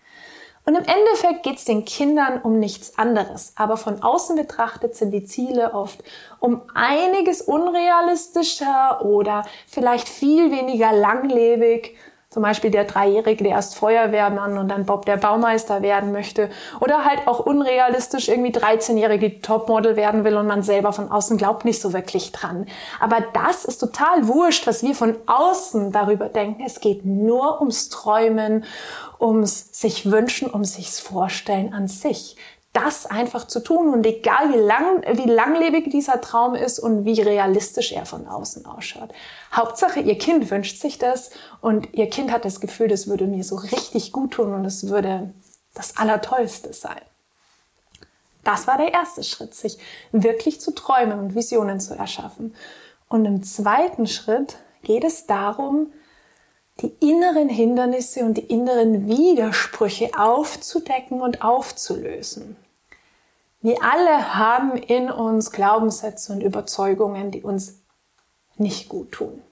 Und 0.69 0.75
im 0.75 0.85
Endeffekt 0.85 1.45
geht 1.45 1.59
es 1.59 1.65
den 1.65 1.85
Kindern 1.85 2.41
um 2.43 2.59
nichts 2.59 2.99
anderes. 2.99 3.53
Aber 3.55 3.77
von 3.77 4.03
außen 4.03 4.35
betrachtet 4.35 4.97
sind 4.97 5.13
die 5.13 5.25
Ziele 5.25 5.75
oft 5.75 6.03
um 6.41 6.63
einiges 6.75 7.41
unrealistischer 7.41 9.05
oder 9.05 9.45
vielleicht 9.69 10.09
viel 10.09 10.51
weniger 10.51 10.93
langlebig 10.93 11.97
zum 12.37 12.43
Beispiel 12.43 12.71
der 12.71 12.85
Dreijährige, 12.85 13.45
der 13.45 13.53
erst 13.55 13.77
Feuerwehrmann 13.77 14.59
und 14.59 14.69
dann 14.69 14.85
Bob 14.85 15.07
der 15.07 15.17
Baumeister 15.17 15.81
werden 15.81 16.13
möchte. 16.13 16.51
Oder 16.81 17.07
halt 17.07 17.27
auch 17.27 17.41
unrealistisch 17.41 18.29
irgendwie 18.29 18.53
13-Jährige 18.53 19.41
Topmodel 19.41 19.97
werden 19.97 20.23
will 20.23 20.37
und 20.37 20.47
man 20.47 20.63
selber 20.63 20.93
von 20.93 21.11
außen 21.11 21.39
glaubt 21.39 21.65
nicht 21.65 21.81
so 21.81 21.95
wirklich 21.95 22.33
dran. 22.33 22.67
Aber 23.01 23.25
das 23.33 23.65
ist 23.65 23.79
total 23.79 24.29
wurscht, 24.29 24.67
was 24.67 24.83
wir 24.83 24.95
von 24.95 25.17
außen 25.25 25.93
darüber 25.93 26.29
denken. 26.29 26.63
Es 26.63 26.81
geht 26.81 27.07
nur 27.07 27.59
ums 27.59 27.89
Träumen, 27.89 28.65
ums 29.19 29.69
sich 29.73 30.11
wünschen, 30.11 30.51
um 30.51 30.63
sich's 30.63 31.01
vorstellen 31.01 31.73
an 31.73 31.89
sich 31.89 32.37
das 32.77 33.07
einfach 33.07 33.47
zu 33.47 33.61
tun 33.61 33.89
und 33.89 34.05
egal 34.05 34.53
wie 34.53 34.59
lang, 34.59 35.03
wie 35.17 35.31
langlebig 35.31 35.91
dieser 35.91 36.21
Traum 36.21 36.55
ist 36.55 36.79
und 36.79 37.07
wie 37.07 37.23
realistisch 37.23 37.93
er 37.93 38.05
von 38.05 38.29
außen 38.29 38.67
ausschaut. 38.67 39.11
Hauptsache, 39.51 40.01
ihr 40.01 40.19
Kind 40.19 40.51
wünscht 40.51 40.79
sich 40.79 40.99
das 40.99 41.31
und 41.63 41.95
ihr 41.95 42.11
Kind 42.11 42.31
hat 42.31 42.45
das 42.45 42.61
Gefühl, 42.61 42.89
das 42.89 43.07
würde 43.09 43.27
mir 43.27 43.45
so 43.45 43.57
richtig 43.57 44.13
gut 44.13 44.33
tun 44.33 44.53
und 44.53 44.67
es 44.67 44.89
würde 44.89 45.33
das 45.73 45.97
Allertollste 45.97 46.75
sein. 46.75 47.01
Das 48.45 48.67
war 48.67 48.77
der 48.77 48.93
erste 48.93 49.25
Schritt, 49.25 49.55
sich 49.55 49.79
wirklich 50.13 50.61
zu 50.61 50.73
träumen 50.73 51.19
und 51.19 51.35
Visionen 51.35 51.81
zu 51.81 51.95
erschaffen. 51.95 52.55
Und 53.09 53.25
im 53.25 53.43
zweiten 53.43 54.07
Schritt 54.07 54.59
geht 54.83 55.03
es 55.03 55.27
darum, 55.27 55.93
die 56.83 56.93
inneren 57.01 57.49
Hindernisse 57.49 58.21
und 58.21 58.35
die 58.35 58.45
inneren 58.45 59.09
Widersprüche 59.09 60.11
aufzudecken 60.19 61.23
und 61.23 61.43
aufzulösen. 61.43 62.57
Wir 63.67 63.83
alle 63.83 64.37
haben 64.37 64.77
in 64.77 65.11
uns 65.11 65.51
Glaubenssätze 65.51 66.33
und 66.33 66.41
Überzeugungen, 66.41 67.33
die 67.33 67.43
uns 67.43 67.81
nicht 68.57 68.89
gut 68.89 69.11
tun. 69.11 69.43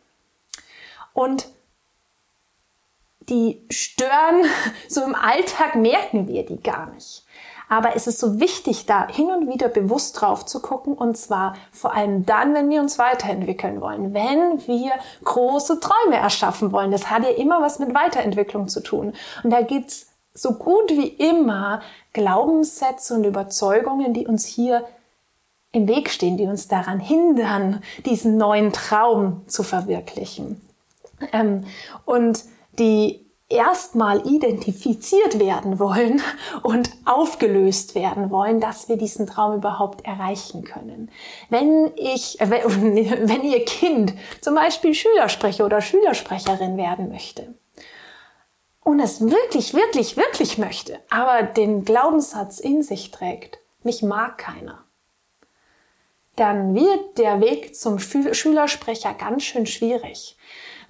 Und 1.13 1.49
die 3.29 3.67
stören, 3.71 4.45
so 4.89 5.03
im 5.03 5.17
Alltag 5.17 5.75
merken 5.75 6.29
wir 6.29 6.47
die 6.47 6.63
gar 6.63 6.91
nicht. 6.91 7.25
Aber 7.69 7.97
es 7.97 8.07
ist 8.07 8.21
so 8.21 8.39
wichtig, 8.39 8.87
da 8.87 9.09
hin 9.09 9.33
und 9.33 9.49
wieder 9.49 9.67
bewusst 9.67 10.21
drauf 10.21 10.47
zu 10.47 10.63
gucken 10.63 10.95
und 10.95 11.17
zwar 11.17 11.57
vor 11.73 11.93
allem 11.93 12.25
dann, 12.25 12.55
wenn 12.55 12.71
wir 12.71 12.81
uns 12.81 13.01
weiterentwickeln 13.01 13.81
wollen, 13.81 14.15
wenn 14.15 14.65
wir 14.69 14.93
große 15.25 15.81
Träume 15.81 16.19
erschaffen 16.19 16.71
wollen. 16.71 16.93
Das 16.93 17.11
hat 17.11 17.25
ja 17.25 17.31
immer 17.31 17.61
was 17.61 17.81
mit 17.81 17.93
Weiterentwicklung 17.93 18.69
zu 18.69 18.81
tun. 18.81 19.13
Und 19.43 19.51
da 19.51 19.63
gibt's 19.63 20.14
so 20.35 20.55
gut 20.55 20.91
wie 20.91 21.09
immer 21.09 21.81
Glaubenssätze 22.13 23.15
und 23.15 23.25
Überzeugungen, 23.25 24.13
die 24.13 24.27
uns 24.27 24.45
hier 24.45 24.85
im 25.73 25.89
Weg 25.89 26.11
stehen, 26.11 26.37
die 26.37 26.47
uns 26.47 26.69
daran 26.69 27.01
hindern, 27.01 27.83
diesen 28.05 28.37
neuen 28.37 28.73
Traum 28.73 29.43
zu 29.47 29.63
verwirklichen. 29.63 30.61
Ähm, 31.33 31.65
und 32.05 32.45
die 32.79 33.25
erstmal 33.49 34.27
identifiziert 34.27 35.39
werden 35.39 35.79
wollen 35.79 36.21
und 36.63 36.91
aufgelöst 37.05 37.95
werden 37.95 38.31
wollen, 38.31 38.61
dass 38.61 38.89
wir 38.89 38.97
diesen 38.97 39.27
Traum 39.27 39.57
überhaupt 39.57 40.05
erreichen 40.05 40.65
können. 40.65 41.11
Wenn 41.51 41.93
ich, 41.97 42.41
äh, 42.41 42.51
wenn 42.51 43.43
Ihr 43.43 43.65
Kind 43.65 44.15
zum 44.41 44.55
Beispiel 44.55 44.95
Schülersprecher 44.95 45.65
oder 45.65 45.81
Schülersprecherin 45.81 46.77
werden 46.77 47.09
möchte, 47.11 47.55
und 48.85 49.01
es 49.01 49.21
wirklich, 49.21 49.75
wirklich, 49.75 50.17
wirklich 50.17 50.59
möchte, 50.59 51.01
aber 51.11 51.43
den 51.43 51.85
Glaubenssatz 51.85 52.61
in 52.61 52.83
sich 52.83 53.11
trägt, 53.11 53.59
mich 53.83 54.03
mag 54.03 54.39
keiner, 54.39 54.85
dann 56.37 56.75
wird 56.75 57.19
der 57.19 57.41
Weg 57.41 57.75
zum 57.77 57.99
Schülersprecher 57.99 59.15
ganz 59.15 59.45
schön 59.45 59.67
schwierig. 59.67 60.37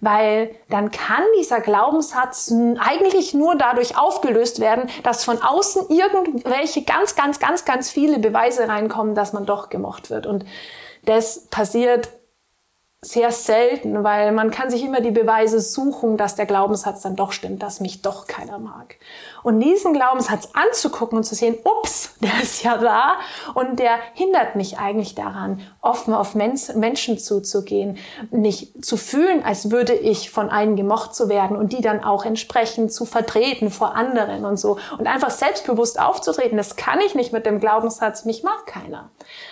Weil 0.00 0.54
dann 0.68 0.90
kann 0.90 1.22
dieser 1.38 1.60
Glaubenssatz 1.60 2.52
eigentlich 2.78 3.32
nur 3.32 3.54
dadurch 3.56 3.96
aufgelöst 3.96 4.60
werden, 4.60 4.90
dass 5.02 5.24
von 5.24 5.40
außen 5.40 5.88
irgendwelche 5.88 6.82
ganz, 6.82 7.14
ganz, 7.14 7.38
ganz, 7.38 7.64
ganz 7.64 7.90
viele 7.90 8.18
Beweise 8.18 8.68
reinkommen, 8.68 9.14
dass 9.14 9.32
man 9.32 9.46
doch 9.46 9.70
gemocht 9.70 10.10
wird. 10.10 10.26
Und 10.26 10.44
das 11.04 11.46
passiert 11.46 12.08
sehr 13.04 13.30
selten, 13.32 14.02
weil 14.02 14.32
man 14.32 14.50
kann 14.50 14.70
sich 14.70 14.82
immer 14.82 15.00
die 15.00 15.10
Beweise 15.10 15.60
suchen, 15.60 16.16
dass 16.16 16.36
der 16.36 16.46
Glaubenssatz 16.46 17.02
dann 17.02 17.16
doch 17.16 17.32
stimmt, 17.32 17.62
dass 17.62 17.80
mich 17.80 18.02
doch 18.02 18.26
keiner 18.26 18.58
mag. 18.58 18.96
Und 19.42 19.60
diesen 19.60 19.92
Glaubenssatz 19.92 20.48
anzugucken 20.54 21.18
und 21.18 21.24
zu 21.24 21.34
sehen, 21.34 21.56
ups, 21.64 22.14
der 22.20 22.42
ist 22.42 22.62
ja 22.62 22.78
da 22.78 23.16
und 23.54 23.78
der 23.78 23.98
hindert 24.14 24.56
mich 24.56 24.78
eigentlich 24.78 25.14
daran, 25.14 25.60
offen 25.84 26.14
auf 26.14 26.34
Menschen 26.34 27.18
zuzugehen, 27.18 27.98
nicht 28.30 28.84
zu 28.84 28.96
fühlen, 28.96 29.44
als 29.44 29.70
würde 29.70 29.92
ich 29.92 30.30
von 30.30 30.48
einem 30.48 30.76
gemocht 30.76 31.14
zu 31.14 31.28
werden 31.28 31.56
und 31.56 31.72
die 31.72 31.82
dann 31.82 32.02
auch 32.02 32.24
entsprechend 32.24 32.92
zu 32.92 33.04
vertreten 33.04 33.70
vor 33.70 33.94
anderen 33.94 34.44
und 34.44 34.56
so 34.56 34.78
und 34.98 35.06
einfach 35.06 35.30
selbstbewusst 35.30 36.00
aufzutreten. 36.00 36.56
Das 36.56 36.76
kann 36.76 37.00
ich 37.00 37.14
nicht 37.14 37.32
mit 37.32 37.46
dem 37.46 37.60
Glaubenssatz, 37.60 38.24
mich 38.24 38.42
mag 38.42 38.66
keiner. 38.66 39.10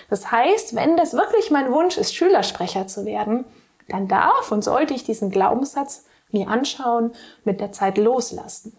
Das 0.08 0.32
heißt, 0.32 0.74
wenn 0.74 0.96
das 0.96 1.12
wirklich 1.12 1.50
mein 1.50 1.70
Wunsch 1.72 1.98
ist, 1.98 2.14
Schülersprecher 2.14 2.86
zu 2.86 3.04
werden, 3.04 3.44
dann 3.88 4.08
darf 4.08 4.50
und 4.50 4.64
sollte 4.64 4.94
ich 4.94 5.04
diesen 5.04 5.30
Glaubenssatz 5.30 6.04
mir 6.30 6.48
anschauen, 6.48 7.12
mit 7.44 7.60
der 7.60 7.72
Zeit 7.72 7.98
loslassen. 7.98 8.76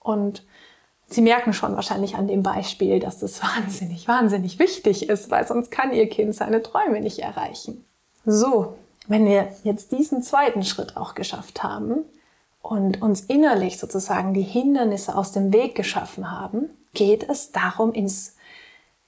Und 0.00 0.44
Sie 1.12 1.20
merken 1.20 1.52
schon 1.52 1.76
wahrscheinlich 1.76 2.16
an 2.16 2.26
dem 2.26 2.42
Beispiel, 2.42 2.98
dass 3.00 3.18
das 3.18 3.42
wahnsinnig, 3.42 4.08
wahnsinnig 4.08 4.58
wichtig 4.58 5.08
ist, 5.08 5.30
weil 5.30 5.46
sonst 5.46 5.70
kann 5.70 5.92
Ihr 5.92 6.08
Kind 6.08 6.34
seine 6.34 6.62
Träume 6.62 7.00
nicht 7.00 7.18
erreichen. 7.18 7.84
So, 8.24 8.74
wenn 9.08 9.26
wir 9.26 9.48
jetzt 9.64 9.92
diesen 9.92 10.22
zweiten 10.22 10.62
Schritt 10.62 10.96
auch 10.96 11.14
geschafft 11.14 11.62
haben 11.62 12.04
und 12.60 13.02
uns 13.02 13.22
innerlich 13.22 13.78
sozusagen 13.78 14.32
die 14.32 14.42
Hindernisse 14.42 15.16
aus 15.16 15.32
dem 15.32 15.52
Weg 15.52 15.74
geschaffen 15.74 16.30
haben, 16.30 16.70
geht 16.94 17.28
es 17.28 17.52
darum, 17.52 17.92
ins 17.92 18.36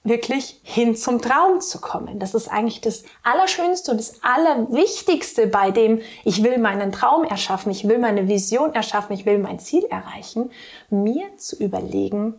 wirklich 0.05 0.61
hin 0.63 0.95
zum 0.95 1.21
Traum 1.21 1.59
zu 1.59 1.81
kommen. 1.81 2.19
Das 2.19 2.35
ist 2.35 2.47
eigentlich 2.47 2.79
das 2.79 3.03
Allerschönste 3.23 3.91
und 3.91 3.97
das 3.97 4.23
Allerwichtigste 4.23 5.47
bei 5.47 5.71
dem, 5.71 5.99
ich 6.23 6.43
will 6.43 6.59
meinen 6.59 6.91
Traum 6.91 7.23
erschaffen, 7.23 7.71
ich 7.71 7.87
will 7.87 7.97
meine 7.97 8.27
Vision 8.27 8.73
erschaffen, 8.73 9.13
ich 9.13 9.25
will 9.25 9.39
mein 9.39 9.59
Ziel 9.59 9.83
erreichen, 9.85 10.51
mir 10.89 11.35
zu 11.37 11.57
überlegen, 11.57 12.35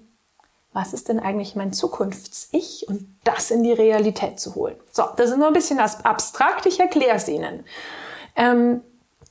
was 0.72 0.92
ist 0.92 1.08
denn 1.08 1.18
eigentlich 1.18 1.56
mein 1.56 1.72
Zukunfts-Ich 1.72 2.86
und 2.88 3.08
das 3.24 3.50
in 3.50 3.62
die 3.62 3.72
Realität 3.72 4.38
zu 4.38 4.54
holen. 4.54 4.76
So, 4.92 5.04
das 5.16 5.30
ist 5.30 5.38
nur 5.38 5.48
ein 5.48 5.52
bisschen 5.52 5.80
abstrakt, 5.80 6.66
ich 6.66 6.78
erkläre 6.78 7.16
es 7.16 7.28
Ihnen. 7.28 7.64
Ähm, 8.36 8.82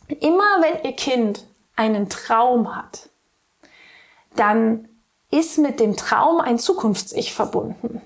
immer 0.08 0.62
wenn 0.62 0.84
Ihr 0.84 0.96
Kind 0.96 1.46
einen 1.76 2.10
Traum 2.10 2.76
hat, 2.76 3.10
dann 4.36 4.90
ist 5.36 5.58
mit 5.58 5.80
dem 5.80 5.96
Traum 5.98 6.40
ein 6.40 6.60
Zukunfts-Ich 6.60 7.34
verbunden. 7.34 8.02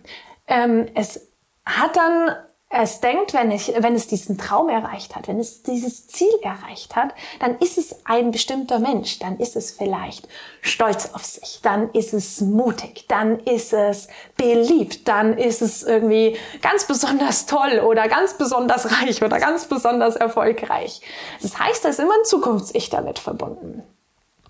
Ähm, 0.47 0.87
es 0.95 1.27
hat 1.65 1.95
dann, 1.95 2.35
es 2.69 3.01
denkt, 3.01 3.33
wenn, 3.33 3.51
ich, 3.51 3.73
wenn 3.77 3.95
es 3.95 4.07
diesen 4.07 4.37
Traum 4.37 4.69
erreicht 4.69 5.15
hat, 5.15 5.27
wenn 5.27 5.39
es 5.39 5.61
dieses 5.63 6.07
Ziel 6.07 6.31
erreicht 6.41 6.95
hat, 6.95 7.13
dann 7.39 7.57
ist 7.59 7.77
es 7.77 8.05
ein 8.05 8.31
bestimmter 8.31 8.79
Mensch, 8.79 9.19
dann 9.19 9.37
ist 9.37 9.55
es 9.55 9.71
vielleicht 9.71 10.27
stolz 10.61 11.11
auf 11.13 11.23
sich, 11.23 11.59
dann 11.61 11.91
ist 11.91 12.13
es 12.13 12.41
mutig, 12.41 13.05
dann 13.07 13.39
ist 13.39 13.73
es 13.73 14.07
beliebt, 14.35 15.07
dann 15.07 15.37
ist 15.37 15.61
es 15.61 15.83
irgendwie 15.83 16.37
ganz 16.61 16.85
besonders 16.85 17.45
toll 17.45 17.79
oder 17.85 18.07
ganz 18.07 18.33
besonders 18.33 18.91
reich 19.01 19.21
oder 19.21 19.39
ganz 19.39 19.65
besonders 19.65 20.15
erfolgreich. 20.15 21.01
Das 21.41 21.59
heißt, 21.59 21.85
da 21.85 21.89
ist 21.89 21.99
immer 21.99 22.15
ein 22.15 22.25
Zukunfts-Ich 22.25 22.89
damit 22.89 23.19
verbunden. 23.19 23.83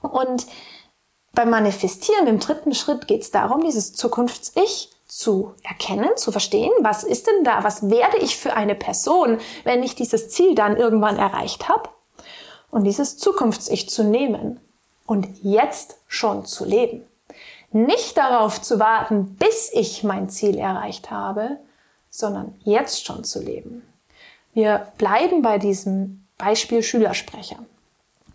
Und 0.02 0.46
beim 1.34 1.50
Manifestieren 1.50 2.28
im 2.28 2.40
dritten 2.40 2.74
Schritt 2.74 3.08
geht 3.08 3.22
es 3.22 3.32
darum, 3.32 3.64
dieses 3.64 3.94
Zukunfts-Ich 3.94 4.92
zu 5.08 5.54
erkennen, 5.64 6.10
zu 6.16 6.32
verstehen, 6.32 6.72
was 6.82 7.04
ist 7.04 7.28
denn 7.28 7.44
da, 7.44 7.64
was 7.64 7.90
werde 7.90 8.18
ich 8.18 8.38
für 8.38 8.54
eine 8.54 8.76
Person, 8.76 9.40
wenn 9.64 9.84
ich 9.84 9.96
dieses 9.96 10.30
Ziel 10.30 10.56
dann 10.56 10.78
irgendwann 10.78 11.18
erreicht 11.18 11.68
habe 11.68 11.90
und 12.70 12.84
dieses 12.84 13.18
Zukunfts-Ich 13.18 13.90
zu 13.90 14.04
nehmen 14.04 14.60
und 15.06 15.28
jetzt 15.42 15.98
schon 16.08 16.46
zu 16.46 16.66
leben. 16.66 17.06
Nicht 17.72 18.18
darauf 18.18 18.62
zu 18.62 18.80
warten, 18.80 19.36
bis 19.36 19.72
ich 19.74 20.04
mein 20.04 20.30
Ziel 20.30 20.58
erreicht 20.58 21.12
habe, 21.12 21.58
sondern 22.10 22.56
jetzt 22.64 23.06
schon 23.06 23.24
zu 23.24 23.42
leben. 23.42 23.84
Wir 24.54 24.92
bleiben 24.98 25.42
bei 25.42 25.58
diesem 25.58 26.28
Beispiel 26.38 26.82
Schülersprecher. 26.82 27.58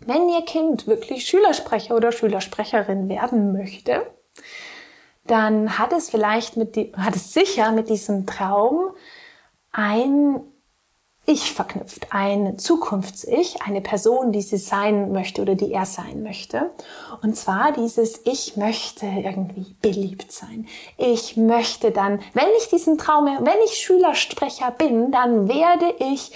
Wenn 0.05 0.29
Ihr 0.29 0.43
Kind 0.43 0.87
wirklich 0.87 1.25
Schülersprecher 1.25 1.95
oder 1.95 2.11
Schülersprecherin 2.11 3.09
werden 3.09 3.51
möchte, 3.53 4.05
dann 5.25 5.79
hat 5.79 5.91
es 5.93 6.09
vielleicht 6.09 6.57
mit 6.57 6.75
die, 6.75 6.91
hat 6.95 7.15
es 7.15 7.33
sicher 7.33 7.71
mit 7.71 7.89
diesem 7.89 8.25
Traum 8.25 8.91
ein 9.71 10.41
ich 11.27 11.53
verknüpft, 11.53 12.07
ein 12.11 12.59
Zukunfts-Ich, 12.59 13.63
eine 13.63 13.81
Person, 13.81 14.31
die 14.31 14.41
sie 14.41 14.57
sein 14.57 15.11
möchte 15.11 15.41
oder 15.41 15.55
die 15.55 15.71
er 15.71 15.85
sein 15.85 16.21
möchte. 16.21 16.71
Und 17.23 17.35
zwar 17.35 17.71
dieses 17.71 18.21
Ich 18.25 18.57
möchte 18.57 19.07
irgendwie 19.07 19.75
beliebt 19.81 20.31
sein. 20.31 20.67
Ich 20.97 21.35
möchte 21.35 21.89
dann, 21.89 22.19
wenn 22.33 22.45
ich 22.59 22.69
diesen 22.69 22.99
Traum, 22.99 23.25
wenn 23.25 23.57
ich 23.65 23.77
Schülersprecher 23.77 24.71
bin, 24.71 25.11
dann 25.11 25.47
werde 25.47 25.95
ich 25.97 26.31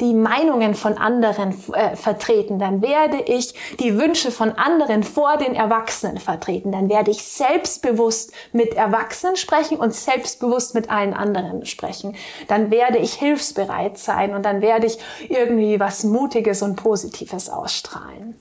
die 0.00 0.12
Meinungen 0.12 0.74
von 0.74 0.98
anderen 0.98 1.54
äh, 1.72 1.96
vertreten, 1.96 2.58
dann 2.58 2.82
werde 2.82 3.20
ich 3.20 3.54
die 3.78 3.96
Wünsche 3.96 4.30
von 4.30 4.52
anderen 4.52 5.04
vor 5.04 5.36
den 5.36 5.54
Erwachsenen 5.54 6.18
vertreten, 6.18 6.72
dann 6.72 6.88
werde 6.88 7.10
ich 7.10 7.22
selbstbewusst 7.24 8.32
mit 8.52 8.74
Erwachsenen 8.74 9.36
sprechen 9.36 9.78
und 9.78 9.94
selbstbewusst 9.94 10.74
mit 10.74 10.90
allen 10.90 11.14
anderen 11.14 11.64
sprechen. 11.64 12.16
Dann 12.48 12.70
werde 12.70 12.98
ich 12.98 13.14
hilfsbereit 13.14 13.98
und 14.34 14.42
dann 14.42 14.60
werde 14.60 14.86
ich 14.86 14.98
irgendwie 15.28 15.80
was 15.80 16.04
Mutiges 16.04 16.62
und 16.62 16.76
Positives 16.76 17.48
ausstrahlen. 17.48 18.38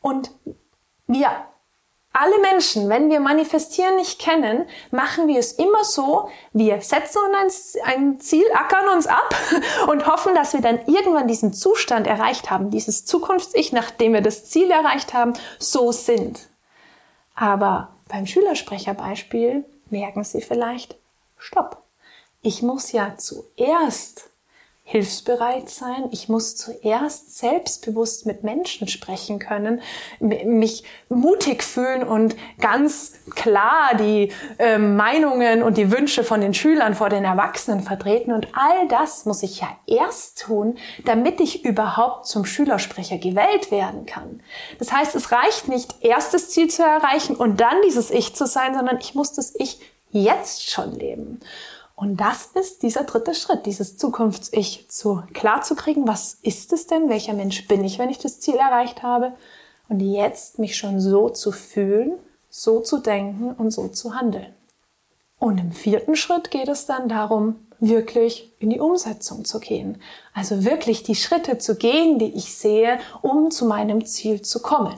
Und 0.00 0.30
wir 1.06 1.30
alle 2.12 2.38
Menschen, 2.40 2.88
wenn 2.88 3.10
wir 3.10 3.20
Manifestieren 3.20 3.96
nicht 3.96 4.18
kennen, 4.18 4.66
machen 4.90 5.28
wir 5.28 5.38
es 5.38 5.52
immer 5.52 5.84
so, 5.84 6.28
wir 6.52 6.80
setzen 6.80 7.20
uns 7.42 7.76
ein 7.84 8.18
Ziel, 8.18 8.44
ackern 8.54 8.88
uns 8.88 9.06
ab 9.06 9.34
und 9.88 10.06
hoffen, 10.06 10.34
dass 10.34 10.52
wir 10.52 10.60
dann 10.60 10.80
irgendwann 10.86 11.28
diesen 11.28 11.52
Zustand 11.52 12.06
erreicht 12.06 12.50
haben, 12.50 12.70
dieses 12.70 13.04
Zukunfts-Ich, 13.04 13.72
nachdem 13.72 14.14
wir 14.14 14.20
das 14.20 14.46
Ziel 14.46 14.70
erreicht 14.70 15.14
haben, 15.14 15.34
so 15.60 15.92
sind. 15.92 16.48
Aber 17.36 17.90
beim 18.08 18.26
Schülersprecherbeispiel 18.26 19.64
merken 19.90 20.24
Sie 20.24 20.40
vielleicht, 20.40 20.96
stopp. 21.36 21.84
Ich 22.42 22.62
muss 22.62 22.90
ja 22.90 23.16
zuerst 23.16 24.30
hilfsbereit 24.90 25.68
sein. 25.68 26.08
Ich 26.12 26.30
muss 26.30 26.56
zuerst 26.56 27.36
selbstbewusst 27.36 28.24
mit 28.24 28.42
Menschen 28.42 28.88
sprechen 28.88 29.38
können, 29.38 29.82
mich 30.18 30.82
mutig 31.10 31.62
fühlen 31.62 32.02
und 32.02 32.34
ganz 32.58 33.12
klar 33.34 33.90
die 34.00 34.32
äh, 34.58 34.78
Meinungen 34.78 35.62
und 35.62 35.76
die 35.76 35.92
Wünsche 35.92 36.24
von 36.24 36.40
den 36.40 36.54
Schülern 36.54 36.94
vor 36.94 37.10
den 37.10 37.26
Erwachsenen 37.26 37.82
vertreten. 37.82 38.32
Und 38.32 38.48
all 38.54 38.88
das 38.88 39.26
muss 39.26 39.42
ich 39.42 39.60
ja 39.60 39.68
erst 39.86 40.40
tun, 40.40 40.78
damit 41.04 41.38
ich 41.42 41.66
überhaupt 41.66 42.26
zum 42.26 42.46
Schülersprecher 42.46 43.18
gewählt 43.18 43.70
werden 43.70 44.06
kann. 44.06 44.40
Das 44.78 44.90
heißt, 44.90 45.14
es 45.14 45.32
reicht 45.32 45.68
nicht, 45.68 45.96
erst 46.00 46.32
das 46.32 46.48
Ziel 46.48 46.68
zu 46.68 46.82
erreichen 46.82 47.36
und 47.36 47.60
dann 47.60 47.76
dieses 47.84 48.10
Ich 48.10 48.34
zu 48.34 48.46
sein, 48.46 48.72
sondern 48.72 48.96
ich 49.00 49.14
muss 49.14 49.34
das 49.34 49.54
Ich 49.58 49.80
jetzt 50.12 50.70
schon 50.70 50.94
leben. 50.94 51.40
Und 51.98 52.18
das 52.18 52.50
ist 52.54 52.84
dieser 52.84 53.02
dritte 53.02 53.34
Schritt, 53.34 53.66
dieses 53.66 53.96
Zukunfts-Ich 53.96 54.88
zu 54.88 55.24
klar 55.34 55.62
zu 55.62 55.74
kriegen, 55.74 56.06
was 56.06 56.38
ist 56.42 56.72
es 56.72 56.86
denn, 56.86 57.08
welcher 57.08 57.34
Mensch 57.34 57.66
bin 57.66 57.82
ich, 57.82 57.98
wenn 57.98 58.08
ich 58.08 58.18
das 58.18 58.38
Ziel 58.38 58.54
erreicht 58.54 59.02
habe 59.02 59.32
und 59.88 59.98
jetzt 59.98 60.60
mich 60.60 60.76
schon 60.76 61.00
so 61.00 61.28
zu 61.28 61.50
fühlen, 61.50 62.12
so 62.50 62.78
zu 62.78 62.98
denken 62.98 63.50
und 63.50 63.72
so 63.72 63.88
zu 63.88 64.14
handeln. 64.14 64.54
Und 65.40 65.58
im 65.58 65.72
vierten 65.72 66.14
Schritt 66.14 66.52
geht 66.52 66.68
es 66.68 66.86
dann 66.86 67.08
darum, 67.08 67.66
wirklich 67.80 68.52
in 68.60 68.70
die 68.70 68.78
Umsetzung 68.78 69.44
zu 69.44 69.58
gehen. 69.58 70.00
Also 70.34 70.64
wirklich 70.64 71.02
die 71.02 71.16
Schritte 71.16 71.58
zu 71.58 71.74
gehen, 71.74 72.20
die 72.20 72.32
ich 72.32 72.56
sehe, 72.56 73.00
um 73.22 73.50
zu 73.50 73.66
meinem 73.66 74.06
Ziel 74.06 74.42
zu 74.42 74.62
kommen 74.62 74.96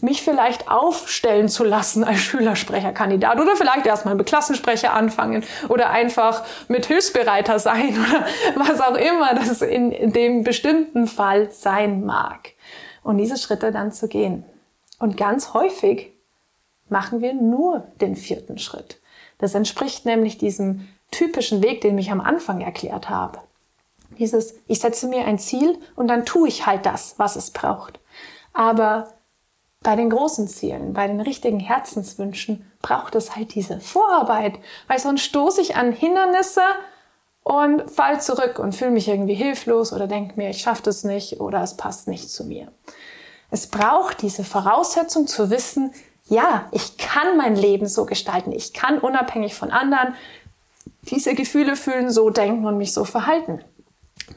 mich 0.00 0.22
vielleicht 0.22 0.70
aufstellen 0.70 1.48
zu 1.48 1.64
lassen 1.64 2.04
als 2.04 2.20
Schülersprecherkandidat 2.20 3.40
oder 3.40 3.56
vielleicht 3.56 3.86
erstmal 3.86 4.14
mit 4.14 4.26
Klassensprecher 4.26 4.92
anfangen 4.92 5.44
oder 5.68 5.90
einfach 5.90 6.44
mit 6.68 6.86
Hilfsbereiter 6.86 7.58
sein 7.58 7.98
oder 8.08 8.26
was 8.54 8.80
auch 8.80 8.94
immer 8.94 9.34
das 9.34 9.62
in 9.62 10.12
dem 10.12 10.44
bestimmten 10.44 11.06
Fall 11.06 11.50
sein 11.50 12.04
mag. 12.04 12.52
Und 13.02 13.18
diese 13.18 13.36
Schritte 13.36 13.72
dann 13.72 13.92
zu 13.92 14.08
gehen. 14.08 14.44
Und 14.98 15.16
ganz 15.16 15.54
häufig 15.54 16.12
machen 16.88 17.20
wir 17.20 17.34
nur 17.34 17.88
den 18.00 18.14
vierten 18.14 18.58
Schritt. 18.58 19.00
Das 19.38 19.54
entspricht 19.54 20.04
nämlich 20.04 20.38
diesem 20.38 20.88
typischen 21.10 21.62
Weg, 21.62 21.80
den 21.80 21.98
ich 21.98 22.10
am 22.10 22.20
Anfang 22.20 22.60
erklärt 22.60 23.08
habe. 23.08 23.38
Dieses, 24.18 24.54
ich 24.66 24.80
setze 24.80 25.08
mir 25.08 25.24
ein 25.24 25.38
Ziel 25.38 25.78
und 25.96 26.08
dann 26.08 26.26
tue 26.26 26.46
ich 26.46 26.66
halt 26.66 26.84
das, 26.84 27.14
was 27.16 27.36
es 27.36 27.50
braucht. 27.50 27.98
Aber 28.52 29.08
bei 29.82 29.96
den 29.96 30.10
großen 30.10 30.46
Zielen, 30.46 30.92
bei 30.92 31.06
den 31.06 31.20
richtigen 31.20 31.58
Herzenswünschen 31.58 32.70
braucht 32.82 33.14
es 33.14 33.34
halt 33.34 33.54
diese 33.54 33.80
Vorarbeit, 33.80 34.58
weil 34.88 34.98
sonst 34.98 35.22
stoße 35.22 35.62
ich 35.62 35.76
an 35.76 35.92
Hindernisse 35.92 36.62
und 37.42 37.90
fall 37.90 38.20
zurück 38.20 38.58
und 38.58 38.74
fühle 38.74 38.90
mich 38.90 39.08
irgendwie 39.08 39.34
hilflos 39.34 39.94
oder 39.94 40.06
denke 40.06 40.34
mir, 40.36 40.50
ich 40.50 40.60
schaffe 40.60 40.82
das 40.82 41.04
nicht 41.04 41.40
oder 41.40 41.62
es 41.62 41.78
passt 41.78 42.08
nicht 42.08 42.30
zu 42.30 42.44
mir. 42.44 42.70
Es 43.50 43.68
braucht 43.68 44.20
diese 44.20 44.44
Voraussetzung 44.44 45.26
zu 45.26 45.50
wissen, 45.50 45.92
ja, 46.28 46.68
ich 46.72 46.98
kann 46.98 47.38
mein 47.38 47.56
Leben 47.56 47.88
so 47.88 48.04
gestalten, 48.04 48.52
ich 48.52 48.74
kann 48.74 48.98
unabhängig 48.98 49.54
von 49.54 49.70
anderen 49.70 50.14
diese 51.02 51.34
Gefühle 51.34 51.74
fühlen, 51.74 52.10
so 52.10 52.28
denken 52.28 52.66
und 52.66 52.76
mich 52.76 52.92
so 52.92 53.04
verhalten 53.04 53.64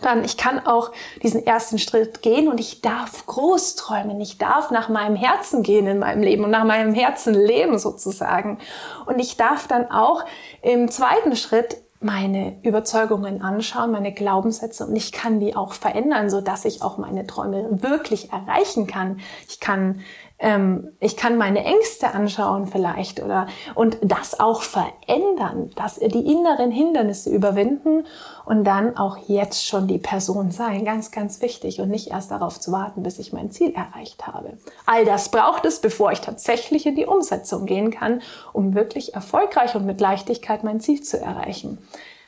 dann 0.01 0.23
ich 0.23 0.37
kann 0.37 0.65
auch 0.65 0.91
diesen 1.21 1.45
ersten 1.45 1.79
Schritt 1.79 2.21
gehen 2.21 2.47
und 2.47 2.59
ich 2.59 2.81
darf 2.81 3.25
groß 3.25 3.75
träumen. 3.75 4.19
Ich 4.21 4.37
darf 4.37 4.71
nach 4.71 4.89
meinem 4.89 5.15
Herzen 5.15 5.63
gehen 5.63 5.87
in 5.87 5.99
meinem 5.99 6.21
Leben 6.21 6.43
und 6.43 6.51
nach 6.51 6.65
meinem 6.65 6.93
Herzen 6.93 7.33
leben 7.33 7.79
sozusagen. 7.79 8.59
Und 9.05 9.19
ich 9.19 9.37
darf 9.37 9.67
dann 9.67 9.89
auch 9.91 10.25
im 10.61 10.89
zweiten 10.89 11.35
Schritt 11.35 11.77
meine 12.03 12.57
Überzeugungen 12.63 13.41
anschauen, 13.41 13.91
meine 13.91 14.13
Glaubenssätze 14.13 14.85
und 14.85 14.95
ich 14.95 15.11
kann 15.13 15.39
die 15.39 15.55
auch 15.55 15.73
verändern, 15.73 16.29
so 16.29 16.41
dass 16.41 16.65
ich 16.65 16.81
auch 16.81 16.97
meine 16.97 17.25
Träume 17.25 17.81
wirklich 17.81 18.31
erreichen 18.31 18.87
kann. 18.87 19.21
Ich 19.47 19.59
kann 19.59 20.01
ähm, 20.39 20.89
ich 20.99 21.15
kann 21.15 21.37
meine 21.37 21.63
Ängste 21.63 22.13
anschauen 22.13 22.67
vielleicht 22.67 23.21
oder 23.21 23.47
und 23.75 23.97
das 24.01 24.39
auch 24.39 24.61
verändern, 24.61 25.71
dass 25.75 25.95
die 25.95 26.31
inneren 26.31 26.71
Hindernisse 26.71 27.29
überwinden 27.29 28.05
und 28.45 28.63
dann 28.65 28.97
auch 28.97 29.17
jetzt 29.27 29.65
schon 29.65 29.87
die 29.87 29.99
Person 29.99 30.51
sein. 30.51 30.85
Ganz, 30.85 31.11
ganz 31.11 31.41
wichtig 31.41 31.79
und 31.79 31.89
nicht 31.89 32.11
erst 32.11 32.31
darauf 32.31 32.59
zu 32.59 32.71
warten, 32.71 33.03
bis 33.03 33.19
ich 33.19 33.31
mein 33.31 33.51
Ziel 33.51 33.73
erreicht 33.73 34.27
habe. 34.27 34.57
All 34.85 35.05
das 35.05 35.29
braucht 35.29 35.65
es, 35.65 35.79
bevor 35.79 36.11
ich 36.11 36.21
tatsächlich 36.21 36.85
in 36.85 36.95
die 36.95 37.05
Umsetzung 37.05 37.65
gehen 37.65 37.91
kann, 37.91 38.21
um 38.51 38.73
wirklich 38.73 39.13
erfolgreich 39.13 39.75
und 39.75 39.85
mit 39.85 40.01
Leichtigkeit 40.01 40.63
mein 40.63 40.79
Ziel 40.79 41.01
zu 41.01 41.19
erreichen. 41.19 41.77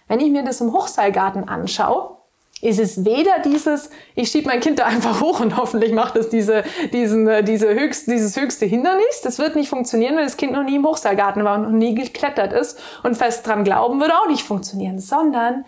Wenn 0.08 0.20
ich 0.20 0.32
mir 0.32 0.44
das 0.44 0.62
im 0.62 0.72
Hochseilgarten 0.72 1.48
anschaue, 1.48 2.15
ist 2.66 2.80
es 2.80 3.06
weder 3.06 3.40
dieses, 3.44 3.90
ich 4.16 4.30
schiebe 4.30 4.48
mein 4.48 4.60
Kind 4.60 4.80
da 4.80 4.86
einfach 4.86 5.22
hoch 5.22 5.40
und 5.40 5.58
hoffentlich 5.58 5.94
macht 5.94 6.16
es 6.16 6.30
diese, 6.30 6.64
diesen, 6.92 7.28
äh, 7.28 7.44
diese 7.44 7.74
höchst, 7.74 8.08
dieses 8.08 8.36
höchste 8.36 8.66
Hindernis. 8.66 9.22
Das 9.24 9.40
wird 9.40 9.56
nicht 9.56 9.70
funktionieren, 9.70 10.16
wenn 10.18 10.24
das 10.24 10.38
Kind 10.38 10.54
noch 10.54 10.64
nie 10.64 10.76
im 10.76 10.86
Hochseilgarten 10.86 11.44
war 11.44 11.56
und 11.56 11.64
noch 11.64 11.72
nie 11.72 11.96
geklettert 11.96 12.54
ist 12.54 12.80
und 13.04 13.16
fest 13.16 13.46
dran 13.46 13.64
glauben, 13.64 14.00
wird 14.00 14.12
auch 14.12 14.28
nicht 14.28 14.44
funktionieren, 14.44 15.00
sondern 15.00 15.66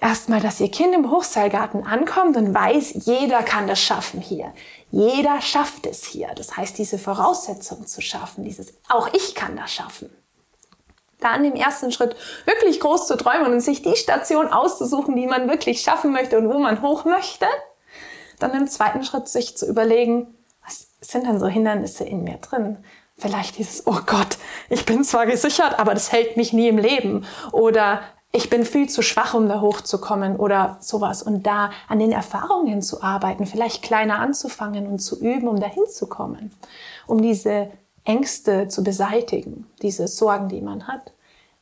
erstmal, 0.00 0.40
dass 0.40 0.60
ihr 0.60 0.70
Kind 0.70 0.94
im 0.94 1.10
Hochseilgarten 1.10 1.84
ankommt 1.84 2.36
und 2.36 2.54
weiß, 2.54 3.06
jeder 3.06 3.42
kann 3.42 3.66
das 3.66 3.80
schaffen 3.80 4.20
hier. 4.20 4.52
Jeder 4.90 5.40
schafft 5.40 5.86
es 5.86 6.04
hier. 6.04 6.28
Das 6.36 6.56
heißt, 6.56 6.78
diese 6.78 6.98
Voraussetzung 6.98 7.86
zu 7.86 8.00
schaffen, 8.00 8.44
dieses, 8.44 8.74
auch 8.88 9.12
ich 9.12 9.34
kann 9.34 9.56
das 9.56 9.72
schaffen 9.72 10.10
dann 11.20 11.44
im 11.44 11.54
ersten 11.54 11.92
Schritt 11.92 12.16
wirklich 12.44 12.80
groß 12.80 13.06
zu 13.06 13.16
träumen 13.16 13.52
und 13.52 13.60
sich 13.60 13.82
die 13.82 13.96
Station 13.96 14.48
auszusuchen, 14.48 15.16
die 15.16 15.26
man 15.26 15.48
wirklich 15.48 15.80
schaffen 15.80 16.12
möchte 16.12 16.38
und 16.38 16.52
wo 16.52 16.58
man 16.58 16.82
hoch 16.82 17.04
möchte. 17.04 17.46
Dann 18.38 18.52
im 18.54 18.66
zweiten 18.66 19.04
Schritt 19.04 19.28
sich 19.28 19.56
zu 19.56 19.66
überlegen, 19.66 20.34
was 20.64 20.88
sind 21.00 21.26
denn 21.26 21.38
so 21.38 21.46
Hindernisse 21.46 22.04
in 22.04 22.24
mir 22.24 22.38
drin? 22.38 22.78
Vielleicht 23.16 23.58
dieses, 23.58 23.86
oh 23.86 24.00
Gott, 24.06 24.38
ich 24.68 24.84
bin 24.86 25.04
zwar 25.04 25.26
gesichert, 25.26 25.78
aber 25.78 25.94
das 25.94 26.10
hält 26.10 26.36
mich 26.36 26.52
nie 26.52 26.68
im 26.68 26.78
Leben. 26.78 27.26
Oder 27.52 28.00
ich 28.32 28.50
bin 28.50 28.64
viel 28.64 28.88
zu 28.88 29.02
schwach, 29.02 29.34
um 29.34 29.48
da 29.48 29.60
hochzukommen 29.60 30.36
oder 30.36 30.78
sowas. 30.80 31.22
Und 31.22 31.46
da 31.46 31.70
an 31.88 32.00
den 32.00 32.10
Erfahrungen 32.10 32.82
zu 32.82 33.00
arbeiten, 33.00 33.46
vielleicht 33.46 33.82
kleiner 33.82 34.18
anzufangen 34.18 34.88
und 34.88 34.98
zu 34.98 35.20
üben, 35.20 35.46
um 35.46 35.60
dahin 35.60 35.86
zu 35.86 36.08
kommen. 36.08 36.52
Um 37.06 37.22
diese 37.22 37.70
Ängste 38.04 38.68
zu 38.68 38.84
beseitigen, 38.84 39.66
diese 39.82 40.08
Sorgen, 40.08 40.48
die 40.48 40.60
man 40.60 40.86
hat. 40.86 41.12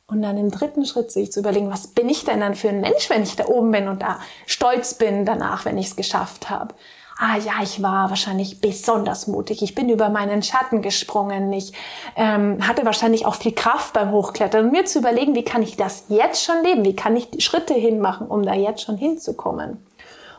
Und 0.05 0.21
dann 0.21 0.37
im 0.37 0.51
dritten 0.51 0.85
Schritt 0.85 1.11
sich 1.11 1.31
zu 1.31 1.39
überlegen, 1.39 1.71
was 1.71 1.87
bin 1.87 2.09
ich 2.09 2.25
denn 2.25 2.41
dann 2.41 2.55
für 2.55 2.69
ein 2.69 2.81
Mensch, 2.81 3.09
wenn 3.09 3.23
ich 3.23 3.35
da 3.35 3.47
oben 3.47 3.71
bin 3.71 3.87
und 3.87 4.01
da 4.01 4.19
stolz 4.45 4.95
bin 4.95 5.25
danach, 5.25 5.65
wenn 5.65 5.77
ich 5.77 5.87
es 5.87 5.95
geschafft 5.95 6.49
habe. 6.49 6.75
Ah 7.17 7.37
ja, 7.37 7.53
ich 7.61 7.81
war 7.81 8.09
wahrscheinlich 8.09 8.59
besonders 8.59 9.27
mutig. 9.27 9.61
Ich 9.61 9.75
bin 9.75 9.87
über 9.87 10.09
meinen 10.09 10.43
Schatten 10.43 10.81
gesprungen. 10.81 11.53
Ich 11.53 11.71
ähm, 12.15 12.67
hatte 12.67 12.85
wahrscheinlich 12.85 13.25
auch 13.25 13.35
viel 13.35 13.53
Kraft 13.53 13.93
beim 13.93 14.11
Hochklettern. 14.11 14.65
Und 14.65 14.71
mir 14.71 14.85
zu 14.85 14.99
überlegen, 14.99 15.35
wie 15.35 15.45
kann 15.45 15.61
ich 15.61 15.77
das 15.77 16.05
jetzt 16.09 16.43
schon 16.43 16.63
leben? 16.63 16.83
Wie 16.83 16.95
kann 16.95 17.15
ich 17.15 17.29
die 17.29 17.41
Schritte 17.41 17.75
hinmachen, 17.75 18.27
um 18.27 18.43
da 18.43 18.53
jetzt 18.53 18.81
schon 18.81 18.97
hinzukommen? 18.97 19.77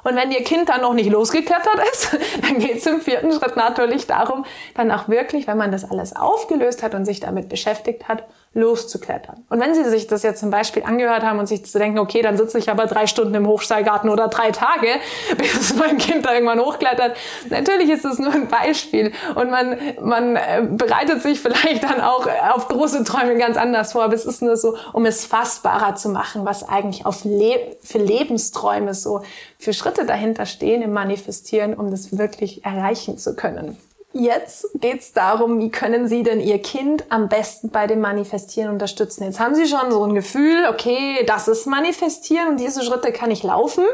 Und 0.05 0.17
wenn 0.17 0.31
Ihr 0.31 0.45
Kind 0.45 0.69
dann 0.69 0.83
noch 0.83 0.95
nicht 0.95 1.11
losgeklettert 1.11 1.81
ist, 1.93 2.17
dann 2.43 2.59
geht 2.59 2.77
es 2.77 2.87
im 2.87 3.01
vierten 3.01 3.33
Schritt 3.33 3.57
natürlich 3.57 4.07
darum, 4.07 4.45
dann 4.75 4.91
auch 4.93 5.09
wirklich, 5.09 5.47
wenn 5.47 5.59
man 5.59 5.73
das 5.73 5.91
alles 5.91 6.15
aufgelöst 6.15 6.83
hat 6.83 6.95
und 6.95 7.05
sich 7.05 7.21
damit 7.21 7.49
beschäftigt 7.49 8.07
hat, 8.07 8.25
loszuklettern. 8.55 9.45
Und 9.49 9.61
wenn 9.61 9.75
Sie 9.75 9.85
sich 9.85 10.07
das 10.07 10.23
jetzt 10.23 10.41
zum 10.41 10.51
Beispiel 10.51 10.85
angehört 10.85 11.23
haben 11.23 11.39
und 11.39 11.47
sich 11.47 11.65
zu 11.65 11.79
denken, 11.79 11.99
okay, 11.99 12.23
dann 12.23 12.37
sitze 12.37 12.59
ich 12.59 12.71
aber 12.71 12.87
drei 12.87 13.07
Stunden 13.07 13.35
im 13.35 13.47
Hochsteilgarten 13.47 14.09
oder 14.09 14.29
drei 14.29 14.53
Tage, 14.53 14.89
bis 15.37 15.75
mein 15.75 15.99
Kind 15.99 16.25
da 16.25 16.33
irgendwann 16.33 16.61
hochklettert. 16.61 17.17
Natürlich 17.51 17.91
ist 17.91 18.05
es 18.05 18.19
nur 18.19 18.33
ein 18.33 18.49
Beispiel 18.49 19.13
und 19.35 19.51
man, 19.51 19.77
man 20.01 20.37
äh, 20.37 20.63
bereitet 20.71 21.23
sich 21.23 21.41
vielleicht 21.41 21.83
dann 21.83 22.01
auch 22.01 22.27
auf 22.55 22.69
große 22.69 23.05
Träume 23.05 23.37
ganz 23.37 23.57
anders 23.57 23.93
vor, 23.93 24.05
aber 24.05 24.15
es 24.15 24.25
ist 24.25 24.41
nur 24.41 24.57
so, 24.57 24.77
um 24.93 25.05
es 25.05 25.25
fassbarer 25.25 25.97
zu 25.97 26.09
machen, 26.09 26.45
was 26.45 26.69
eigentlich 26.69 27.07
auf 27.07 27.25
Le 27.25 27.77
für 27.83 27.99
Lebensträume 27.99 28.95
so 28.95 29.23
für 29.59 29.73
Schritte 29.73 30.07
dahinter 30.07 30.47
stehen 30.47 30.83
im 30.83 30.93
Manifestieren, 30.93 31.75
um 31.75 31.91
das 31.91 32.17
wirklich 32.17 32.65
erreichen 32.65 33.19
zu 33.19 33.35
können. 33.35 33.79
Jetzt 34.17 34.69
geht's 34.77 35.13
darum, 35.13 35.59
wie 35.59 35.71
können 35.71 36.07
Sie 36.07 36.23
denn 36.23 36.41
Ihr 36.41 36.63
Kind 36.63 37.05
am 37.09 37.29
besten 37.29 37.71
bei 37.71 37.89
dem 37.89 38.01
Manifestieren 38.01 38.71
unterstützen? 38.71 39.25
Jetzt 39.25 39.41
haben 39.41 39.57
Sie 39.57 39.67
schon 39.67 39.91
so 39.91 40.05
ein 40.05 40.15
Gefühl, 40.15 40.69
okay, 40.71 41.25
das 41.27 41.49
ist 41.49 41.67
Manifestieren 41.67 42.51
und 42.51 42.61
diese 42.61 42.85
Schritte 42.85 43.11
kann 43.11 43.33
ich 43.33 43.43
laufen. 43.43 43.85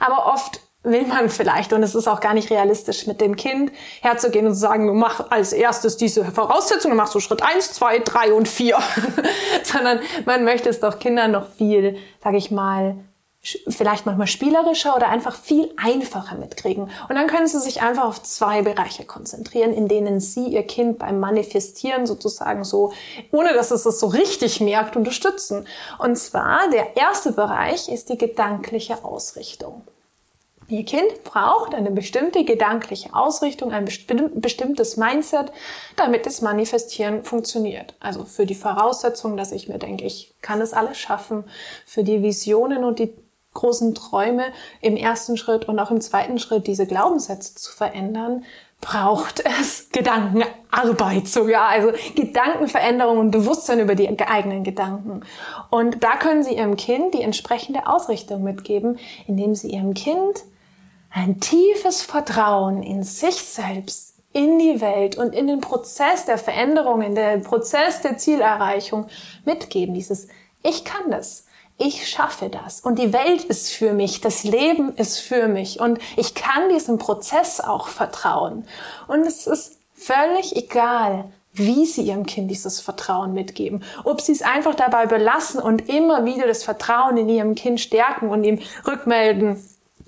Aber 0.00 0.26
oft 0.34 0.60
will 0.82 1.06
man 1.06 1.28
vielleicht, 1.30 1.72
und 1.72 1.84
es 1.84 1.94
ist 1.94 2.08
auch 2.08 2.18
gar 2.18 2.34
nicht 2.34 2.50
realistisch, 2.50 3.06
mit 3.06 3.20
dem 3.20 3.36
Kind 3.36 3.70
herzugehen 4.02 4.48
und 4.48 4.54
zu 4.54 4.60
sagen, 4.60 4.88
du 4.88 4.94
mach 4.94 5.30
als 5.30 5.52
erstes 5.52 5.96
diese 5.96 6.24
Voraussetzung, 6.24 6.90
du 6.90 6.96
machst 6.96 7.12
so 7.12 7.20
Schritt 7.20 7.40
eins, 7.40 7.72
zwei, 7.72 8.00
drei 8.00 8.32
und 8.32 8.48
vier. 8.48 8.78
Sondern 9.62 10.00
man 10.26 10.42
möchte 10.42 10.68
es 10.68 10.80
doch 10.80 10.98
Kindern 10.98 11.30
noch 11.30 11.48
viel, 11.52 11.98
sage 12.20 12.36
ich 12.36 12.50
mal, 12.50 12.96
vielleicht 13.68 14.06
manchmal 14.06 14.26
spielerischer 14.26 14.96
oder 14.96 15.08
einfach 15.08 15.36
viel 15.36 15.70
einfacher 15.76 16.36
mitkriegen. 16.36 16.84
Und 17.08 17.14
dann 17.14 17.26
können 17.26 17.46
Sie 17.46 17.60
sich 17.60 17.82
einfach 17.82 18.04
auf 18.04 18.22
zwei 18.22 18.62
Bereiche 18.62 19.04
konzentrieren, 19.04 19.72
in 19.74 19.86
denen 19.86 20.20
Sie 20.20 20.46
Ihr 20.48 20.62
Kind 20.62 20.98
beim 20.98 21.20
Manifestieren 21.20 22.06
sozusagen 22.06 22.64
so, 22.64 22.92
ohne 23.32 23.52
dass 23.52 23.70
es 23.70 23.82
das 23.82 24.00
so 24.00 24.06
richtig 24.06 24.60
merkt, 24.60 24.96
unterstützen. 24.96 25.66
Und 25.98 26.16
zwar 26.16 26.70
der 26.70 26.96
erste 26.96 27.32
Bereich 27.32 27.88
ist 27.88 28.08
die 28.08 28.18
gedankliche 28.18 29.04
Ausrichtung. 29.04 29.82
Ihr 30.68 30.84
Kind 30.86 31.24
braucht 31.24 31.74
eine 31.74 31.90
bestimmte 31.90 32.44
gedankliche 32.44 33.14
Ausrichtung, 33.14 33.72
ein 33.72 33.84
bestimmtes 33.84 34.96
Mindset, 34.96 35.52
damit 35.96 36.24
das 36.24 36.40
Manifestieren 36.40 37.22
funktioniert. 37.22 37.94
Also 38.00 38.24
für 38.24 38.46
die 38.46 38.54
Voraussetzung, 38.54 39.36
dass 39.36 39.52
ich 39.52 39.68
mir 39.68 39.78
denke, 39.78 40.06
ich 40.06 40.32
kann 40.40 40.62
es 40.62 40.72
alles 40.72 40.96
schaffen, 40.96 41.44
für 41.84 42.02
die 42.02 42.22
Visionen 42.22 42.82
und 42.82 42.98
die 42.98 43.12
großen 43.54 43.94
Träume 43.94 44.44
im 44.80 44.96
ersten 44.96 45.36
Schritt 45.36 45.66
und 45.66 45.78
auch 45.78 45.90
im 45.90 46.00
zweiten 46.00 46.38
Schritt 46.38 46.66
diese 46.66 46.86
Glaubenssätze 46.86 47.54
zu 47.54 47.72
verändern, 47.72 48.44
braucht 48.80 49.42
es 49.60 49.88
Gedankenarbeit 49.90 51.26
sogar, 51.26 51.68
also 51.68 51.92
Gedankenveränderung 52.14 53.18
und 53.18 53.30
Bewusstsein 53.30 53.80
über 53.80 53.94
die 53.94 54.08
eigenen 54.20 54.62
Gedanken. 54.62 55.22
Und 55.70 56.04
da 56.04 56.16
können 56.16 56.44
Sie 56.44 56.56
Ihrem 56.56 56.76
Kind 56.76 57.14
die 57.14 57.22
entsprechende 57.22 57.86
Ausrichtung 57.86 58.42
mitgeben, 58.42 58.98
indem 59.26 59.54
Sie 59.54 59.68
Ihrem 59.68 59.94
Kind 59.94 60.44
ein 61.10 61.40
tiefes 61.40 62.02
Vertrauen 62.02 62.82
in 62.82 63.04
sich 63.04 63.36
selbst, 63.36 64.16
in 64.32 64.58
die 64.58 64.80
Welt 64.80 65.16
und 65.16 65.32
in 65.32 65.46
den 65.46 65.60
Prozess 65.60 66.26
der 66.26 66.38
Veränderung, 66.38 67.00
in 67.00 67.14
den 67.14 67.42
Prozess 67.42 68.02
der 68.02 68.18
Zielerreichung 68.18 69.06
mitgeben. 69.46 69.94
Dieses 69.94 70.28
Ich 70.62 70.84
kann 70.84 71.10
das 71.10 71.43
ich 71.76 72.08
schaffe 72.08 72.48
das 72.50 72.80
und 72.80 72.98
die 72.98 73.12
Welt 73.12 73.44
ist 73.44 73.70
für 73.70 73.92
mich, 73.92 74.20
das 74.20 74.44
Leben 74.44 74.94
ist 74.96 75.18
für 75.18 75.48
mich 75.48 75.80
und 75.80 75.98
ich 76.16 76.34
kann 76.34 76.68
diesem 76.68 76.98
Prozess 76.98 77.60
auch 77.60 77.88
vertrauen. 77.88 78.66
Und 79.08 79.26
es 79.26 79.46
ist 79.46 79.78
völlig 79.94 80.54
egal, 80.56 81.24
wie 81.52 81.86
sie 81.86 82.02
ihrem 82.02 82.26
Kind 82.26 82.50
dieses 82.50 82.80
Vertrauen 82.80 83.32
mitgeben. 83.32 83.84
Ob 84.02 84.20
sie 84.20 84.32
es 84.32 84.42
einfach 84.42 84.74
dabei 84.74 85.06
belassen 85.06 85.60
und 85.60 85.88
immer 85.88 86.24
wieder 86.24 86.46
das 86.46 86.64
Vertrauen 86.64 87.16
in 87.16 87.28
ihrem 87.28 87.54
Kind 87.54 87.80
stärken 87.80 88.28
und 88.28 88.44
ihm 88.44 88.58
rückmelden, 88.86 89.62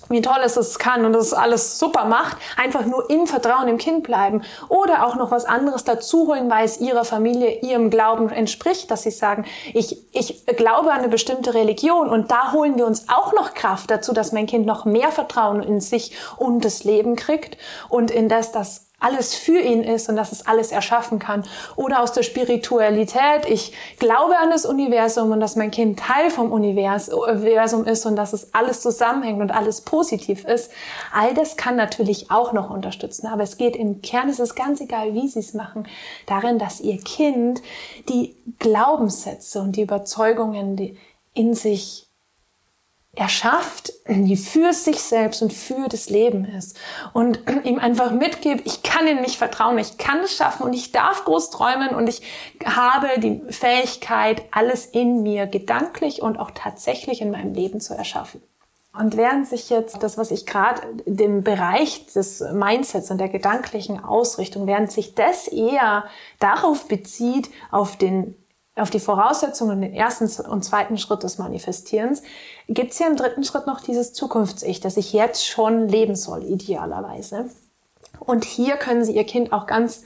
wie 0.08 0.22
toll 0.22 0.40
es 0.44 0.56
es 0.56 0.78
kann 0.78 1.04
und 1.04 1.14
es 1.14 1.32
alles 1.32 1.78
super 1.78 2.04
macht, 2.04 2.36
einfach 2.56 2.84
nur 2.84 3.10
im 3.10 3.26
Vertrauen 3.26 3.68
im 3.68 3.78
Kind 3.78 4.02
bleiben 4.02 4.42
oder 4.68 5.06
auch 5.06 5.16
noch 5.16 5.30
was 5.30 5.44
anderes 5.44 5.84
dazu 5.84 6.28
holen, 6.28 6.50
weil 6.50 6.64
es 6.64 6.80
ihrer 6.80 7.04
Familie, 7.04 7.60
ihrem 7.60 7.90
Glauben 7.90 8.30
entspricht, 8.30 8.90
dass 8.90 9.02
sie 9.02 9.10
sagen, 9.10 9.44
ich, 9.72 9.98
ich 10.12 10.46
glaube 10.46 10.92
an 10.92 11.00
eine 11.00 11.08
bestimmte 11.08 11.54
Religion 11.54 12.08
und 12.08 12.30
da 12.30 12.52
holen 12.52 12.76
wir 12.76 12.86
uns 12.86 13.08
auch 13.08 13.32
noch 13.32 13.54
Kraft 13.54 13.90
dazu, 13.90 14.12
dass 14.12 14.32
mein 14.32 14.46
Kind 14.46 14.66
noch 14.66 14.84
mehr 14.84 15.10
Vertrauen 15.10 15.62
in 15.62 15.80
sich 15.80 16.16
und 16.36 16.64
das 16.64 16.84
Leben 16.84 17.16
kriegt 17.16 17.56
und 17.88 18.10
in 18.10 18.28
das, 18.28 18.52
das 18.52 18.85
alles 18.98 19.34
für 19.34 19.58
ihn 19.58 19.82
ist 19.82 20.08
und 20.08 20.16
dass 20.16 20.32
es 20.32 20.46
alles 20.46 20.72
erschaffen 20.72 21.18
kann. 21.18 21.44
Oder 21.76 22.02
aus 22.02 22.12
der 22.12 22.22
Spiritualität, 22.22 23.44
ich 23.46 23.74
glaube 23.98 24.38
an 24.38 24.50
das 24.50 24.64
Universum 24.64 25.32
und 25.32 25.40
dass 25.40 25.54
mein 25.54 25.70
Kind 25.70 25.98
Teil 25.98 26.30
vom 26.30 26.50
Universum 26.50 27.84
ist 27.84 28.06
und 28.06 28.16
dass 28.16 28.32
es 28.32 28.54
alles 28.54 28.80
zusammenhängt 28.80 29.42
und 29.42 29.50
alles 29.50 29.82
positiv 29.82 30.44
ist. 30.44 30.70
All 31.12 31.34
das 31.34 31.58
kann 31.58 31.76
natürlich 31.76 32.30
auch 32.30 32.54
noch 32.54 32.70
unterstützen. 32.70 33.26
Aber 33.26 33.42
es 33.42 33.58
geht 33.58 33.76
im 33.76 34.00
Kern, 34.00 34.30
es 34.30 34.40
ist 34.40 34.54
ganz 34.54 34.80
egal, 34.80 35.12
wie 35.12 35.28
sie 35.28 35.40
es 35.40 35.52
machen, 35.52 35.86
darin, 36.26 36.58
dass 36.58 36.80
ihr 36.80 36.98
Kind 36.98 37.60
die 38.08 38.34
Glaubenssätze 38.58 39.60
und 39.60 39.76
die 39.76 39.82
Überzeugungen 39.82 40.96
in 41.34 41.54
sich 41.54 42.05
erschafft, 43.16 43.92
die 44.08 44.36
für 44.36 44.72
sich 44.72 45.00
selbst 45.00 45.42
und 45.42 45.52
für 45.52 45.88
das 45.88 46.10
Leben 46.10 46.44
ist 46.44 46.78
und 47.14 47.40
ihm 47.64 47.78
einfach 47.78 48.12
mitgibt, 48.12 48.66
ich 48.66 48.82
kann 48.82 49.06
in 49.06 49.22
mich 49.22 49.38
vertrauen, 49.38 49.78
ich 49.78 49.98
kann 49.98 50.20
es 50.20 50.36
schaffen 50.36 50.62
und 50.64 50.74
ich 50.74 50.92
darf 50.92 51.24
groß 51.24 51.50
träumen 51.50 51.94
und 51.94 52.08
ich 52.08 52.22
habe 52.64 53.08
die 53.18 53.42
Fähigkeit, 53.48 54.42
alles 54.52 54.86
in 54.86 55.22
mir 55.22 55.46
gedanklich 55.46 56.22
und 56.22 56.38
auch 56.38 56.50
tatsächlich 56.54 57.20
in 57.20 57.30
meinem 57.30 57.54
Leben 57.54 57.80
zu 57.80 57.94
erschaffen. 57.94 58.42
Und 58.98 59.16
während 59.16 59.46
sich 59.46 59.68
jetzt 59.68 60.02
das, 60.02 60.16
was 60.16 60.30
ich 60.30 60.46
gerade 60.46 60.80
dem 61.04 61.42
Bereich 61.42 62.06
des 62.06 62.40
Mindsets 62.40 63.10
und 63.10 63.18
der 63.18 63.28
gedanklichen 63.28 64.02
Ausrichtung, 64.02 64.66
während 64.66 64.90
sich 64.90 65.14
das 65.14 65.48
eher 65.48 66.04
darauf 66.38 66.88
bezieht, 66.88 67.50
auf 67.70 67.96
den 67.96 68.34
auf 68.76 68.90
die 68.90 69.00
Voraussetzungen, 69.00 69.80
den 69.80 69.94
ersten 69.94 70.28
und 70.48 70.62
zweiten 70.64 70.98
Schritt 70.98 71.22
des 71.22 71.38
Manifestierens, 71.38 72.22
gibt 72.68 72.92
es 72.92 72.98
ja 72.98 73.06
im 73.06 73.16
dritten 73.16 73.42
Schritt 73.42 73.66
noch 73.66 73.80
dieses 73.80 74.12
Zukunfts-Ich, 74.12 74.80
das 74.80 74.96
ich 74.98 75.12
jetzt 75.12 75.46
schon 75.46 75.88
leben 75.88 76.14
soll, 76.14 76.44
idealerweise. 76.44 77.48
Und 78.20 78.44
hier 78.44 78.76
können 78.76 79.04
Sie 79.04 79.16
Ihr 79.16 79.24
Kind 79.24 79.52
auch 79.52 79.66
ganz, 79.66 80.02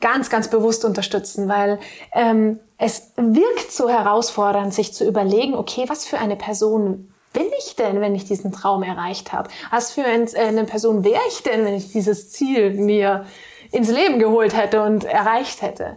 ganz, 0.00 0.28
ganz 0.28 0.48
bewusst 0.48 0.84
unterstützen, 0.84 1.48
weil 1.48 1.78
ähm, 2.12 2.60
es 2.76 3.12
wirkt 3.16 3.72
so 3.72 3.88
herausfordernd, 3.88 4.74
sich 4.74 4.92
zu 4.92 5.06
überlegen, 5.06 5.54
okay, 5.54 5.84
was 5.88 6.04
für 6.04 6.18
eine 6.18 6.36
Person 6.36 7.10
bin 7.32 7.46
ich 7.58 7.76
denn, 7.76 8.00
wenn 8.00 8.14
ich 8.14 8.24
diesen 8.24 8.52
Traum 8.52 8.82
erreicht 8.82 9.32
habe? 9.32 9.48
Was 9.70 9.92
für 9.92 10.02
äh, 10.02 10.26
eine 10.34 10.64
Person 10.64 11.04
wäre 11.04 11.22
ich 11.28 11.42
denn, 11.42 11.64
wenn 11.64 11.74
ich 11.74 11.92
dieses 11.92 12.30
Ziel 12.30 12.74
mir 12.74 13.24
ins 13.72 13.90
Leben 13.90 14.18
geholt 14.18 14.54
hätte 14.56 14.82
und 14.82 15.04
erreicht 15.04 15.62
hätte? 15.62 15.96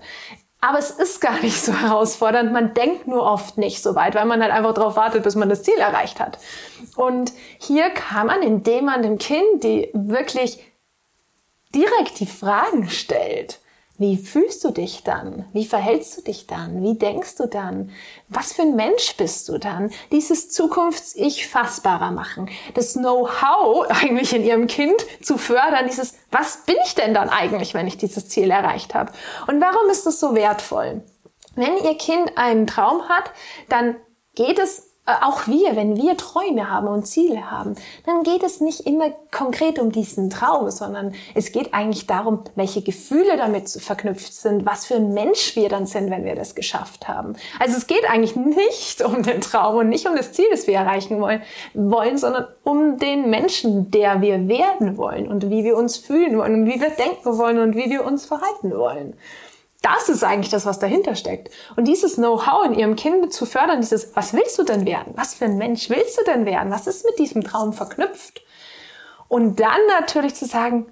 Aber 0.60 0.80
es 0.80 0.90
ist 0.90 1.22
gar 1.22 1.40
nicht 1.42 1.62
so 1.62 1.74
herausfordernd. 1.74 2.52
Man 2.52 2.74
denkt 2.74 3.08
nur 3.08 3.24
oft 3.24 3.58
nicht 3.58 3.82
so 3.82 3.96
weit, 3.96 4.16
weil 4.16 4.26
man 4.26 4.42
halt 4.42 4.52
einfach 4.52 4.74
darauf 4.74 4.96
wartet, 4.96 5.24
bis 5.24 5.36
man 5.36 5.50
das 5.50 5.64
Ziel 5.64 5.78
erreicht 5.78 6.20
hat. 6.20 6.40
Und 6.96 7.32
hier 7.60 7.90
kann 7.92 8.28
man, 8.28 8.42
indem 8.42 8.86
man 8.86 9.04
dem 9.04 9.18
Kind 9.18 9.64
die 9.64 9.90
wirklich 9.94 10.64
direkt 11.76 12.20
die 12.20 12.26
Fragen 12.26 12.90
stellt, 12.90 13.60
wie 14.00 14.18
fühlst 14.18 14.64
du 14.64 14.70
dich 14.70 15.04
dann? 15.04 15.46
Wie 15.54 15.66
verhältst 15.66 16.18
du 16.18 16.22
dich 16.22 16.46
dann? 16.46 16.84
Wie 16.84 16.98
denkst 16.98 17.36
du 17.38 17.48
dann? 17.48 17.92
Was 18.30 18.54
für 18.54 18.62
ein 18.62 18.76
Mensch 18.76 19.16
bist 19.18 19.50
du 19.50 19.58
dann? 19.58 19.92
Dieses 20.12 20.50
Zukunfts-Ich 20.52 21.48
fassbarer 21.48 22.12
machen. 22.12 22.50
Das 22.76 22.94
Know-how 22.94 23.88
eigentlich 23.90 24.36
in 24.36 24.44
ihrem 24.44 24.68
Kind 24.68 24.96
zu 25.24 25.40
fördern. 25.40 25.88
Dieses, 25.88 26.14
was 26.32 26.66
bin 26.66 26.76
ich 26.86 26.94
denn 26.94 27.16
dann 27.16 27.30
eigentlich, 27.30 27.74
wenn 27.74 27.88
ich 27.88 27.98
dieses 27.98 28.30
Ziel 28.30 28.52
erreicht 28.52 28.94
habe? 28.94 29.12
Und 29.48 29.60
warum 29.62 29.90
ist 29.90 30.06
das 30.06 30.20
so 30.20 30.36
wertvoll? 30.36 31.04
Wenn 31.56 31.78
ihr 31.84 31.98
Kind 31.98 32.38
einen 32.38 32.68
Traum 32.68 33.10
hat, 33.10 33.32
dann 33.68 33.96
geht 34.36 34.60
es 34.60 34.87
auch 35.08 35.48
wir, 35.48 35.76
wenn 35.76 35.96
wir 35.96 36.18
Träume 36.18 36.70
haben 36.70 36.88
und 36.88 37.08
Ziele 37.08 37.50
haben, 37.50 37.76
dann 38.06 38.24
geht 38.24 38.44
es 38.44 38.60
nicht 38.60 38.82
immer 38.82 39.12
konkret 39.32 39.80
um 39.80 39.92
diesen 39.92 40.30
Traum, 40.30 40.70
sondern 40.70 41.14
es 41.34 41.54
geht 41.54 41.74
eigentlich 41.74 42.08
darum, 42.08 42.42
welche 42.56 42.82
Gefühle 42.82 43.38
damit 43.38 43.70
verknüpft 43.70 44.34
sind, 44.34 44.66
was 44.66 44.86
für 44.86 44.96
ein 44.96 45.14
Mensch 45.14 45.56
wir 45.56 45.70
dann 45.70 45.86
sind, 45.86 46.10
wenn 46.10 46.26
wir 46.26 46.36
das 46.36 46.56
geschafft 46.56 47.08
haben. 47.08 47.36
Also 47.60 47.78
es 47.78 47.88
geht 47.88 48.10
eigentlich 48.10 48.36
nicht 48.36 49.02
um 49.02 49.24
den 49.24 49.40
Traum 49.40 49.78
und 49.78 49.90
nicht 49.90 50.08
um 50.08 50.16
das 50.16 50.34
Ziel, 50.34 50.48
das 50.52 50.68
wir 50.68 50.76
erreichen 50.76 51.22
wollen, 51.22 51.42
wollen 51.74 52.18
sondern 52.18 52.48
um 52.64 52.98
den 52.98 53.30
Menschen, 53.30 53.92
der 53.92 54.22
wir 54.22 54.48
werden 54.50 54.98
wollen 54.98 55.28
und 55.28 55.50
wie 55.50 55.64
wir 55.64 55.78
uns 55.78 55.96
fühlen 55.96 56.38
wollen 56.38 56.54
und 56.54 56.66
wie 56.66 56.82
wir 56.82 56.90
denken 56.90 57.38
wollen 57.38 57.60
und 57.60 57.76
wie 57.76 57.90
wir 57.90 58.06
uns 58.06 58.26
verhalten 58.26 58.72
wollen. 58.72 59.14
Das 59.82 60.10
ist 60.10 60.24
eigentlich 60.24 60.50
das, 60.50 60.66
was 60.66 60.80
dahinter 60.80 61.16
steckt. 61.16 61.54
Und 61.76 61.86
dieses 61.86 62.16
Know-how 62.16 62.66
in 62.66 62.74
ihrem 62.74 62.96
Kind 62.96 63.32
zu 63.32 63.46
fördern, 63.46 63.82
dieses, 63.82 64.16
was 64.16 64.34
willst 64.34 64.58
du 64.58 64.64
denn 64.64 64.86
werden? 64.86 65.14
Was 65.16 65.36
für 65.36 65.46
ein 65.46 65.58
Mensch 65.58 65.90
willst 65.90 66.20
du 66.20 66.24
denn 66.24 66.46
werden? 66.46 66.72
Was 66.72 66.88
ist 66.88 67.06
mit 67.06 67.20
diesem 67.20 67.44
Traum 67.44 67.74
verknüpft? 67.74 68.42
Und 69.28 69.60
dann 69.60 69.80
natürlich 69.88 70.36
zu 70.36 70.46
sagen, 70.46 70.88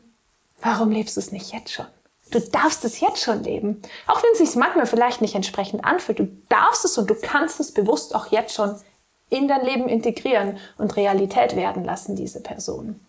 warum 0.61 0.91
lebst 0.91 1.15
du 1.15 1.19
es 1.19 1.31
nicht 1.31 1.51
jetzt 1.51 1.71
schon? 1.71 1.87
Du 2.31 2.39
darfst 2.39 2.83
es 2.85 2.99
jetzt 2.99 3.21
schon 3.21 3.43
leben. 3.43 3.81
Auch 4.07 4.21
wenn 4.21 4.31
es 4.33 4.39
sich 4.39 4.55
manchmal 4.55 4.85
vielleicht 4.85 5.21
nicht 5.21 5.35
entsprechend 5.35 5.85
anfühlt. 5.85 6.19
Du 6.19 6.27
darfst 6.49 6.85
es 6.85 6.97
und 6.97 7.09
du 7.09 7.15
kannst 7.15 7.59
es 7.59 7.71
bewusst 7.71 8.13
auch 8.15 8.31
jetzt 8.31 8.53
schon 8.53 8.75
in 9.29 9.47
dein 9.47 9.65
Leben 9.65 9.87
integrieren 9.87 10.57
und 10.77 10.95
Realität 10.95 11.55
werden 11.55 11.83
lassen, 11.83 12.15
diese 12.15 12.41
Person. 12.41 12.99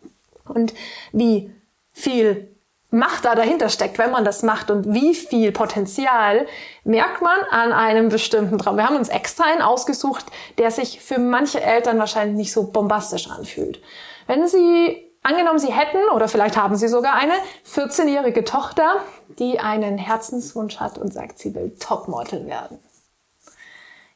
Und 0.44 0.74
wie 1.12 1.50
viel 1.92 2.55
Macht 2.96 3.26
da 3.26 3.35
dahinter 3.35 3.68
steckt, 3.68 3.98
wenn 3.98 4.11
man 4.11 4.24
das 4.24 4.42
macht 4.42 4.70
und 4.70 4.94
wie 4.94 5.14
viel 5.14 5.52
Potenzial 5.52 6.46
merkt 6.82 7.20
man 7.20 7.38
an 7.50 7.70
einem 7.72 8.09
bestimmten 8.09 8.56
Traum. 8.56 8.78
Wir 8.78 8.87
haben 8.87 8.96
uns 8.96 9.11
extra 9.11 9.44
einen 9.44 9.61
ausgesucht, 9.61 10.24
der 10.56 10.70
sich 10.70 11.02
für 11.02 11.18
manche 11.18 11.61
Eltern 11.61 11.98
wahrscheinlich 11.98 12.38
nicht 12.38 12.52
so 12.54 12.72
bombastisch 12.72 13.28
anfühlt. 13.28 13.82
Wenn 14.26 14.48
Sie, 14.48 15.12
angenommen 15.22 15.59
Sie 15.59 15.74
hätten, 15.74 15.98
oder 16.14 16.26
vielleicht 16.26 16.56
haben 16.56 16.76
Sie 16.76 16.88
sogar 16.88 17.12
eine 17.12 17.35
14-jährige 17.70 18.44
Tochter, 18.44 19.02
die 19.38 19.61
einen 19.61 19.98
Herzenswunsch 19.98 20.80
hat 20.80 20.96
und 20.96 21.12
sagt, 21.12 21.38
sie 21.38 21.54
will 21.54 21.76
Topmodel 21.78 22.46
werden. 22.46 22.78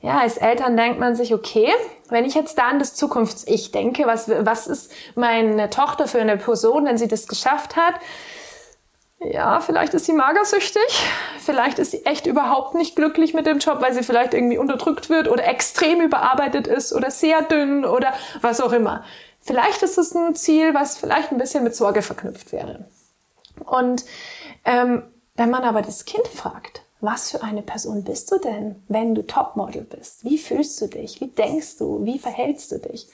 Ja, 0.01 0.21
als 0.21 0.39
Eltern 0.39 0.79
denkt 0.79 0.99
man 0.99 1.15
sich, 1.15 1.35
okay, 1.35 1.71
wenn 2.09 2.25
ich 2.25 2.35
jetzt 2.35 2.57
da 2.57 2.69
an 2.69 2.79
das 2.79 2.95
Zukunfts-Ich 2.95 3.73
denke, 3.73 4.07
was, 4.07 4.31
was 4.31 4.67
ist 4.67 4.91
meine 5.17 5.69
Tochter 5.69 6.09
für 6.09 6.23
eine 6.23 6.39
Person, 6.39 6.87
wenn 6.87 6.97
sie 6.97 7.09
das 7.09 7.29
geschafft 7.29 7.77
hat? 7.77 7.97
Ja, 9.21 9.61
vielleicht 9.61 9.93
ist 9.95 10.07
sie 10.07 10.13
magersüchtig, 10.13 10.83
vielleicht 11.39 11.79
ist 11.79 11.91
sie 11.91 12.07
echt 12.07 12.27
überhaupt 12.27 12.75
nicht 12.75 12.97
glücklich 12.97 13.35
mit 13.35 13.47
dem 13.47 13.59
Job, 13.59 13.81
weil 13.81 13.93
sie 13.93 14.03
vielleicht 14.03 14.33
irgendwie 14.33 14.59
unterdrückt 14.59 15.11
wird 15.11 15.29
oder 15.29 15.47
extrem 15.47 16.01
überarbeitet 16.01 16.67
ist 16.67 16.93
oder 16.93 17.11
sehr 17.11 17.43
dünn 17.43 17.85
oder 17.85 18.15
was 18.41 18.61
auch 18.61 18.73
immer. 18.73 19.05
Vielleicht 19.41 19.83
ist 19.83 19.99
es 19.99 20.15
ein 20.15 20.35
Ziel, 20.35 20.75
was 20.75 20.97
vielleicht 20.97 21.33
ein 21.33 21.39
bisschen 21.39 21.65
mit 21.65 21.75
Sorge 21.75 22.03
verknüpft 22.03 22.53
wäre. 22.53 22.87
Und 23.65 24.05
ähm, 24.65 25.03
wenn 25.37 25.51
man 25.51 25.65
aber 25.65 25.83
das 25.83 26.05
Kind 26.05 26.27
fragt, 26.27 26.83
was 27.01 27.31
für 27.31 27.43
eine 27.43 27.63
Person 27.63 28.05
bist 28.05 28.31
du 28.31 28.39
denn, 28.39 28.83
wenn 28.89 29.15
du 29.15 29.27
Topmodel 29.27 29.83
bist? 29.83 30.25
Wie 30.25 30.39
fühlst 30.39 30.81
du 30.81 30.87
dich? 30.87 31.21
Wie 31.21 31.29
denkst 31.29 31.79
du? 31.79 32.05
Wie 32.05 32.19
verhältst 32.19 32.73
du 32.73 32.79
dich? 32.79 33.09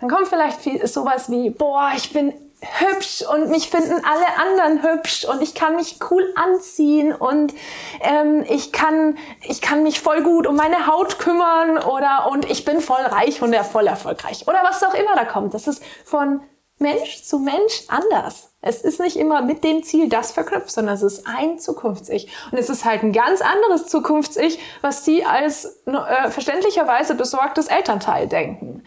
Dann 0.00 0.08
kommt 0.08 0.28
vielleicht 0.28 0.60
viel, 0.60 0.86
sowas 0.86 1.30
wie, 1.30 1.50
boah, 1.50 1.90
ich 1.94 2.12
bin 2.12 2.32
hübsch 2.60 3.22
und 3.22 3.50
mich 3.50 3.70
finden 3.70 4.02
alle 4.04 4.26
anderen 4.36 4.82
hübsch 4.82 5.24
und 5.24 5.42
ich 5.42 5.54
kann 5.54 5.76
mich 5.76 5.98
cool 6.10 6.32
anziehen 6.34 7.14
und 7.14 7.54
ähm, 8.00 8.44
ich 8.48 8.72
kann 8.72 9.16
ich 9.42 9.60
kann 9.60 9.84
mich 9.84 10.00
voll 10.00 10.22
gut 10.22 10.46
um 10.46 10.56
meine 10.56 10.86
Haut 10.86 11.18
kümmern 11.18 11.78
oder 11.78 12.28
und 12.30 12.50
ich 12.50 12.64
bin 12.64 12.80
voll 12.80 13.00
reich 13.00 13.42
und 13.42 13.54
voll 13.56 13.86
erfolgreich 13.86 14.46
oder 14.48 14.60
was 14.64 14.82
auch 14.82 14.94
immer 14.94 15.14
da 15.14 15.24
kommt. 15.24 15.54
Das 15.54 15.68
ist 15.68 15.82
von 16.04 16.40
Mensch 16.78 17.22
zu 17.24 17.38
Mensch 17.38 17.84
anders. 17.88 18.52
Es 18.60 18.82
ist 18.82 19.00
nicht 19.00 19.16
immer 19.16 19.42
mit 19.42 19.62
dem 19.64 19.82
Ziel 19.82 20.08
das 20.08 20.32
verknüpft, 20.32 20.70
sondern 20.70 20.94
es 20.94 21.02
ist 21.02 21.26
ein 21.26 21.58
Zukunfts-Ich. 21.58 22.28
Und 22.50 22.58
es 22.58 22.68
ist 22.68 22.84
halt 22.84 23.02
ein 23.02 23.12
ganz 23.12 23.40
anderes 23.40 23.86
Zukunfts-Ich, 23.86 24.60
was 24.80 25.04
Sie 25.04 25.24
als 25.24 25.82
äh, 25.86 26.30
verständlicherweise 26.30 27.14
besorgtes 27.14 27.66
Elternteil 27.66 28.28
denken. 28.28 28.84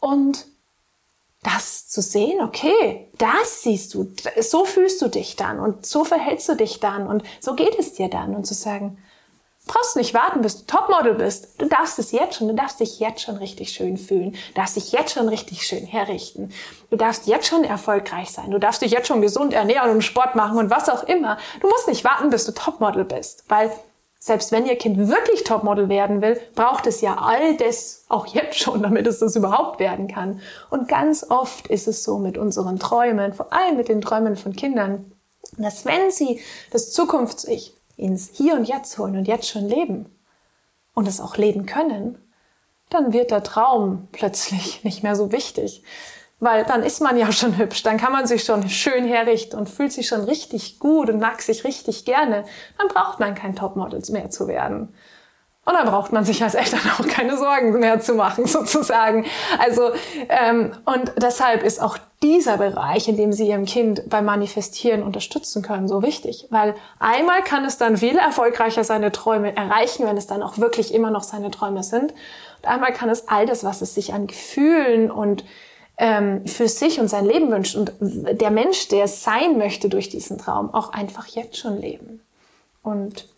Und 0.00 0.46
das 1.42 1.88
zu 1.88 2.02
sehen, 2.02 2.40
okay, 2.42 3.08
das 3.16 3.62
siehst 3.62 3.94
du, 3.94 4.12
so 4.40 4.64
fühlst 4.64 5.00
du 5.00 5.08
dich 5.08 5.36
dann 5.36 5.58
und 5.58 5.86
so 5.86 6.04
verhältst 6.04 6.48
du 6.48 6.54
dich 6.54 6.80
dann 6.80 7.06
und 7.06 7.22
so 7.40 7.54
geht 7.54 7.78
es 7.78 7.94
dir 7.94 8.08
dann 8.08 8.34
und 8.34 8.46
zu 8.46 8.54
sagen, 8.54 8.98
brauchst 9.66 9.96
nicht 9.96 10.14
warten, 10.14 10.42
bis 10.42 10.58
du 10.58 10.66
Topmodel 10.66 11.14
bist. 11.14 11.60
Du 11.60 11.66
darfst 11.66 11.98
es 11.98 12.12
jetzt 12.12 12.36
schon, 12.36 12.48
du 12.48 12.54
darfst 12.54 12.80
dich 12.80 12.98
jetzt 12.98 13.22
schon 13.22 13.36
richtig 13.36 13.72
schön 13.72 13.96
fühlen, 13.96 14.32
du 14.32 14.54
darfst 14.54 14.76
dich 14.76 14.92
jetzt 14.92 15.12
schon 15.12 15.28
richtig 15.28 15.66
schön 15.66 15.86
herrichten, 15.86 16.52
du 16.90 16.96
darfst 16.96 17.26
jetzt 17.26 17.46
schon 17.46 17.64
erfolgreich 17.64 18.30
sein, 18.30 18.50
du 18.50 18.58
darfst 18.58 18.82
dich 18.82 18.90
jetzt 18.90 19.06
schon 19.06 19.22
gesund 19.22 19.54
ernähren 19.54 19.90
und 19.90 20.02
Sport 20.02 20.34
machen 20.34 20.58
und 20.58 20.70
was 20.70 20.88
auch 20.88 21.04
immer. 21.04 21.38
Du 21.60 21.68
musst 21.68 21.88
nicht 21.88 22.04
warten, 22.04 22.30
bis 22.30 22.46
du 22.46 22.52
Topmodel 22.52 23.04
bist, 23.04 23.44
weil 23.48 23.70
selbst 24.22 24.52
wenn 24.52 24.66
Ihr 24.66 24.76
Kind 24.76 25.08
wirklich 25.08 25.44
Topmodel 25.44 25.88
werden 25.88 26.20
will, 26.20 26.38
braucht 26.54 26.86
es 26.86 27.00
ja 27.00 27.16
all 27.16 27.56
das 27.56 28.04
auch 28.10 28.26
jetzt 28.26 28.58
schon, 28.58 28.82
damit 28.82 29.06
es 29.06 29.18
das 29.18 29.34
überhaupt 29.34 29.80
werden 29.80 30.08
kann. 30.08 30.40
Und 30.68 30.88
ganz 30.88 31.26
oft 31.30 31.66
ist 31.68 31.88
es 31.88 32.04
so 32.04 32.18
mit 32.18 32.36
unseren 32.36 32.78
Träumen, 32.78 33.32
vor 33.32 33.50
allem 33.52 33.78
mit 33.78 33.88
den 33.88 34.02
Träumen 34.02 34.36
von 34.36 34.52
Kindern, 34.52 35.10
dass 35.56 35.86
wenn 35.86 36.10
sie 36.10 36.40
das 36.70 36.92
Zukunfts-Ich 36.92 37.74
ins 37.96 38.28
Hier 38.34 38.54
und 38.54 38.68
Jetzt 38.68 38.98
holen 38.98 39.16
und 39.16 39.26
jetzt 39.26 39.48
schon 39.48 39.66
leben 39.66 40.14
und 40.92 41.08
es 41.08 41.20
auch 41.20 41.38
leben 41.38 41.64
können, 41.64 42.18
dann 42.90 43.14
wird 43.14 43.30
der 43.30 43.42
Traum 43.42 44.08
plötzlich 44.12 44.84
nicht 44.84 45.02
mehr 45.02 45.16
so 45.16 45.32
wichtig. 45.32 45.82
Weil 46.40 46.64
dann 46.64 46.82
ist 46.82 47.00
man 47.00 47.18
ja 47.18 47.30
schon 47.32 47.58
hübsch, 47.58 47.82
dann 47.82 47.98
kann 47.98 48.12
man 48.12 48.26
sich 48.26 48.44
schon 48.44 48.68
schön 48.68 49.04
herrichten 49.04 49.58
und 49.58 49.68
fühlt 49.68 49.92
sich 49.92 50.08
schon 50.08 50.24
richtig 50.24 50.78
gut 50.78 51.10
und 51.10 51.20
mag 51.20 51.42
sich 51.42 51.64
richtig 51.64 52.06
gerne. 52.06 52.44
Dann 52.78 52.88
braucht 52.88 53.20
man 53.20 53.34
kein 53.34 53.54
Topmodel 53.54 54.02
mehr 54.08 54.30
zu 54.30 54.48
werden. 54.48 54.94
Und 55.66 55.74
dann 55.74 55.86
braucht 55.86 56.10
man 56.10 56.24
sich 56.24 56.42
als 56.42 56.54
Eltern 56.54 56.80
auch 56.98 57.06
keine 57.06 57.36
Sorgen 57.36 57.78
mehr 57.78 58.00
zu 58.00 58.14
machen, 58.14 58.46
sozusagen. 58.46 59.26
Also, 59.58 59.90
ähm, 60.28 60.72
und 60.86 61.12
deshalb 61.18 61.62
ist 61.62 61.82
auch 61.82 61.98
dieser 62.22 62.56
Bereich, 62.56 63.08
in 63.08 63.16
dem 63.16 63.32
Sie 63.32 63.48
Ihrem 63.48 63.66
Kind 63.66 64.08
beim 64.08 64.24
Manifestieren 64.24 65.02
unterstützen 65.02 65.62
können, 65.62 65.86
so 65.86 66.02
wichtig. 66.02 66.46
Weil 66.50 66.74
einmal 66.98 67.42
kann 67.42 67.64
es 67.66 67.76
dann 67.76 67.98
viel 67.98 68.16
erfolgreicher 68.16 68.84
seine 68.84 69.12
Träume 69.12 69.54
erreichen, 69.54 70.06
wenn 70.06 70.16
es 70.16 70.26
dann 70.26 70.42
auch 70.42 70.58
wirklich 70.58 70.94
immer 70.94 71.10
noch 71.10 71.22
seine 71.22 71.50
Träume 71.50 71.82
sind. 71.82 72.12
Und 72.12 72.68
einmal 72.68 72.92
kann 72.92 73.10
es 73.10 73.28
all 73.28 73.44
das, 73.44 73.62
was 73.62 73.82
es 73.82 73.94
sich 73.94 74.14
an 74.14 74.26
Gefühlen 74.26 75.10
und 75.10 75.44
ähm, 76.00 76.46
für 76.46 76.66
sich 76.66 76.98
und 76.98 77.08
sein 77.08 77.26
Leben 77.26 77.50
wünscht 77.50 77.76
und 77.76 77.92
der 78.00 78.50
Mensch, 78.50 78.88
der 78.88 79.06
sein 79.06 79.58
möchte 79.58 79.90
durch 79.90 80.08
diesen 80.08 80.38
Traum, 80.38 80.72
auch 80.72 80.94
einfach 80.94 81.26
jetzt 81.26 81.58
schon 81.58 81.78
leben. 81.78 82.22
Und 82.82 83.28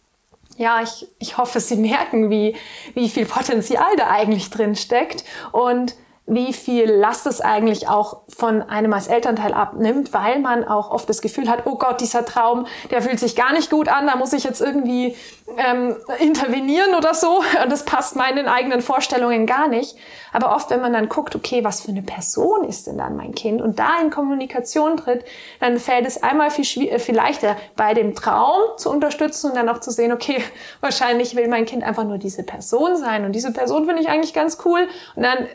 ja, 0.56 0.80
ich, 0.80 1.08
ich 1.18 1.38
hoffe, 1.38 1.58
Sie 1.58 1.74
merken, 1.74 2.30
wie, 2.30 2.54
wie 2.94 3.08
viel 3.08 3.26
Potenzial 3.26 3.96
da 3.96 4.08
eigentlich 4.10 4.48
drin 4.48 4.76
steckt 4.76 5.24
und 5.50 5.96
wie 6.26 6.52
viel 6.52 6.88
Last 6.88 7.26
es 7.26 7.40
eigentlich 7.40 7.88
auch 7.88 8.22
von 8.28 8.62
einem 8.62 8.92
als 8.92 9.08
Elternteil 9.08 9.52
abnimmt, 9.52 10.12
weil 10.12 10.38
man 10.38 10.64
auch 10.64 10.90
oft 10.90 11.08
das 11.08 11.20
Gefühl 11.20 11.48
hat, 11.48 11.66
oh 11.66 11.76
Gott, 11.76 12.00
dieser 12.00 12.24
Traum, 12.24 12.66
der 12.90 13.02
fühlt 13.02 13.18
sich 13.18 13.34
gar 13.34 13.52
nicht 13.52 13.70
gut 13.70 13.88
an, 13.88 14.06
da 14.06 14.14
muss 14.14 14.32
ich 14.32 14.44
jetzt 14.44 14.60
irgendwie 14.60 15.16
ähm, 15.56 15.96
intervenieren 16.20 16.94
oder 16.94 17.14
so. 17.14 17.42
Und 17.62 17.72
das 17.72 17.84
passt 17.84 18.14
meinen 18.14 18.46
eigenen 18.46 18.82
Vorstellungen 18.82 19.46
gar 19.46 19.66
nicht. 19.66 19.96
Aber 20.32 20.54
oft, 20.54 20.70
wenn 20.70 20.80
man 20.80 20.92
dann 20.92 21.08
guckt, 21.08 21.34
okay, 21.34 21.64
was 21.64 21.82
für 21.82 21.90
eine 21.90 22.02
Person 22.02 22.64
ist 22.64 22.86
denn 22.86 22.98
dann 22.98 23.16
mein 23.16 23.34
Kind? 23.34 23.60
Und 23.60 23.78
da 23.78 24.00
in 24.00 24.10
Kommunikation 24.10 24.96
tritt, 24.96 25.24
dann 25.60 25.78
fällt 25.78 26.06
es 26.06 26.22
einmal 26.22 26.50
viel, 26.50 26.88
äh, 26.88 26.98
viel 26.98 27.16
leichter, 27.16 27.56
bei 27.76 27.94
dem 27.94 28.14
Traum 28.14 28.60
zu 28.76 28.90
unterstützen 28.90 29.50
und 29.50 29.56
dann 29.56 29.68
auch 29.68 29.80
zu 29.80 29.90
sehen, 29.90 30.12
okay, 30.12 30.42
wahrscheinlich 30.80 31.34
will 31.34 31.48
mein 31.48 31.66
Kind 31.66 31.82
einfach 31.82 32.04
nur 32.04 32.18
diese 32.18 32.44
Person 32.44 32.96
sein. 32.96 33.24
Und 33.24 33.32
diese 33.32 33.52
Person 33.52 33.86
finde 33.86 34.02
ich 34.02 34.08
eigentlich 34.08 34.32
ganz 34.32 34.58
cool. 34.64 34.86
Und 35.16 35.24
dann 35.24 35.48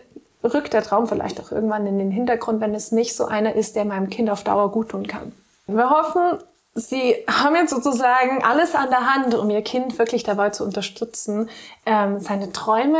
rückt 0.53 0.73
der 0.73 0.83
Traum 0.83 1.07
vielleicht 1.07 1.39
auch 1.39 1.51
irgendwann 1.51 1.87
in 1.87 1.99
den 1.99 2.11
Hintergrund, 2.11 2.61
wenn 2.61 2.73
es 2.73 2.91
nicht 2.91 3.15
so 3.15 3.25
einer 3.25 3.55
ist, 3.55 3.75
der 3.75 3.85
meinem 3.85 4.09
Kind 4.09 4.29
auf 4.29 4.43
Dauer 4.43 4.71
gut 4.71 4.89
tun 4.89 5.07
kann. 5.07 5.33
Wir 5.67 5.89
hoffen, 5.89 6.39
Sie 6.73 7.15
haben 7.27 7.55
jetzt 7.55 7.71
sozusagen 7.71 8.43
alles 8.43 8.75
an 8.75 8.89
der 8.89 9.11
Hand, 9.11 9.33
um 9.33 9.49
Ihr 9.49 9.63
Kind 9.63 9.97
wirklich 9.97 10.23
dabei 10.23 10.51
zu 10.51 10.63
unterstützen, 10.63 11.49
ähm, 11.87 12.19
seine 12.19 12.51
Träume 12.51 12.99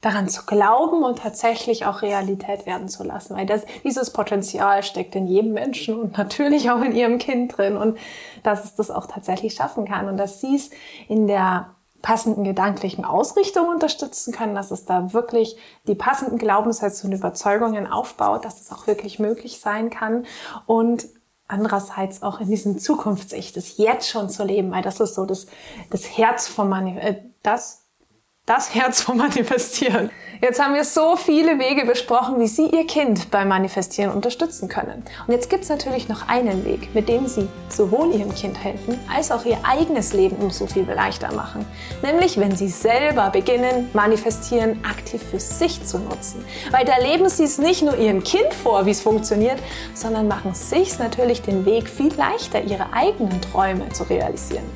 daran 0.00 0.28
zu 0.28 0.44
glauben 0.44 1.04
und 1.04 1.20
tatsächlich 1.20 1.86
auch 1.86 2.02
Realität 2.02 2.66
werden 2.66 2.88
zu 2.88 3.04
lassen. 3.04 3.36
Weil 3.36 3.46
das, 3.46 3.62
dieses 3.84 4.10
Potenzial 4.10 4.82
steckt 4.82 5.14
in 5.14 5.26
jedem 5.26 5.52
Menschen 5.52 5.98
und 5.98 6.18
natürlich 6.18 6.70
auch 6.70 6.82
in 6.82 6.94
Ihrem 6.96 7.18
Kind 7.18 7.56
drin 7.56 7.76
und 7.76 7.96
dass 8.42 8.64
es 8.64 8.74
das 8.74 8.90
auch 8.90 9.06
tatsächlich 9.06 9.54
schaffen 9.54 9.86
kann 9.86 10.08
und 10.08 10.16
dass 10.16 10.40
Sie 10.40 10.56
es 10.56 10.70
in 11.08 11.28
der 11.28 11.75
passenden 12.06 12.44
gedanklichen 12.44 13.04
Ausrichtung 13.04 13.66
unterstützen 13.66 14.32
können, 14.32 14.54
dass 14.54 14.70
es 14.70 14.84
da 14.84 15.12
wirklich 15.12 15.56
die 15.88 15.96
passenden 15.96 16.38
Glaubenssätze 16.38 17.04
und 17.04 17.12
Überzeugungen 17.12 17.88
aufbaut, 17.88 18.44
dass 18.44 18.60
es 18.60 18.70
auch 18.70 18.86
wirklich 18.86 19.18
möglich 19.18 19.58
sein 19.58 19.90
kann 19.90 20.24
und 20.66 21.08
andererseits 21.48 22.22
auch 22.22 22.38
in 22.38 22.46
diesem 22.46 22.78
Zukunftssicht, 22.78 23.56
das 23.56 23.76
jetzt 23.76 24.08
schon 24.08 24.30
zu 24.30 24.44
leben, 24.44 24.70
weil 24.70 24.82
das 24.82 25.00
ist 25.00 25.16
so 25.16 25.26
das, 25.26 25.48
das 25.90 26.16
Herz 26.16 26.46
vom 26.46 26.68
Manif 26.68 26.96
äh, 26.96 27.22
das 27.42 27.85
das 28.46 28.72
Herz 28.76 29.02
vom 29.02 29.16
Manifestieren. 29.16 30.08
Jetzt 30.40 30.62
haben 30.62 30.74
wir 30.74 30.84
so 30.84 31.16
viele 31.16 31.58
Wege 31.58 31.84
besprochen, 31.84 32.38
wie 32.38 32.46
Sie 32.46 32.66
Ihr 32.66 32.86
Kind 32.86 33.30
beim 33.32 33.48
Manifestieren 33.48 34.12
unterstützen 34.12 34.68
können. 34.68 35.02
Und 35.26 35.32
jetzt 35.32 35.50
gibt 35.50 35.64
es 35.64 35.68
natürlich 35.68 36.08
noch 36.08 36.28
einen 36.28 36.64
Weg, 36.64 36.94
mit 36.94 37.08
dem 37.08 37.26
Sie 37.26 37.48
sowohl 37.68 38.14
Ihrem 38.14 38.32
Kind 38.34 38.62
helfen, 38.62 39.00
als 39.12 39.32
auch 39.32 39.44
Ihr 39.44 39.58
eigenes 39.64 40.12
Leben 40.12 40.36
um 40.36 40.50
so 40.50 40.66
viel 40.66 40.84
leichter 40.84 41.32
machen. 41.32 41.64
Nämlich, 42.02 42.38
wenn 42.38 42.54
Sie 42.54 42.68
selber 42.68 43.30
beginnen, 43.30 43.90
Manifestieren 43.94 44.84
aktiv 44.84 45.22
für 45.28 45.40
sich 45.40 45.84
zu 45.84 45.98
nutzen. 45.98 46.44
Weil 46.70 46.84
da 46.84 46.98
leben 46.98 47.28
Sie 47.28 47.44
es 47.44 47.58
nicht 47.58 47.82
nur 47.82 47.96
Ihrem 47.98 48.22
Kind 48.22 48.54
vor, 48.54 48.86
wie 48.86 48.90
es 48.90 49.00
funktioniert, 49.00 49.58
sondern 49.94 50.28
machen 50.28 50.54
sich 50.54 50.96
natürlich 51.00 51.42
den 51.42 51.64
Weg 51.64 51.88
viel 51.88 52.14
leichter, 52.14 52.62
Ihre 52.62 52.92
eigenen 52.92 53.40
Träume 53.40 53.88
zu 53.88 54.04
realisieren. 54.04 54.66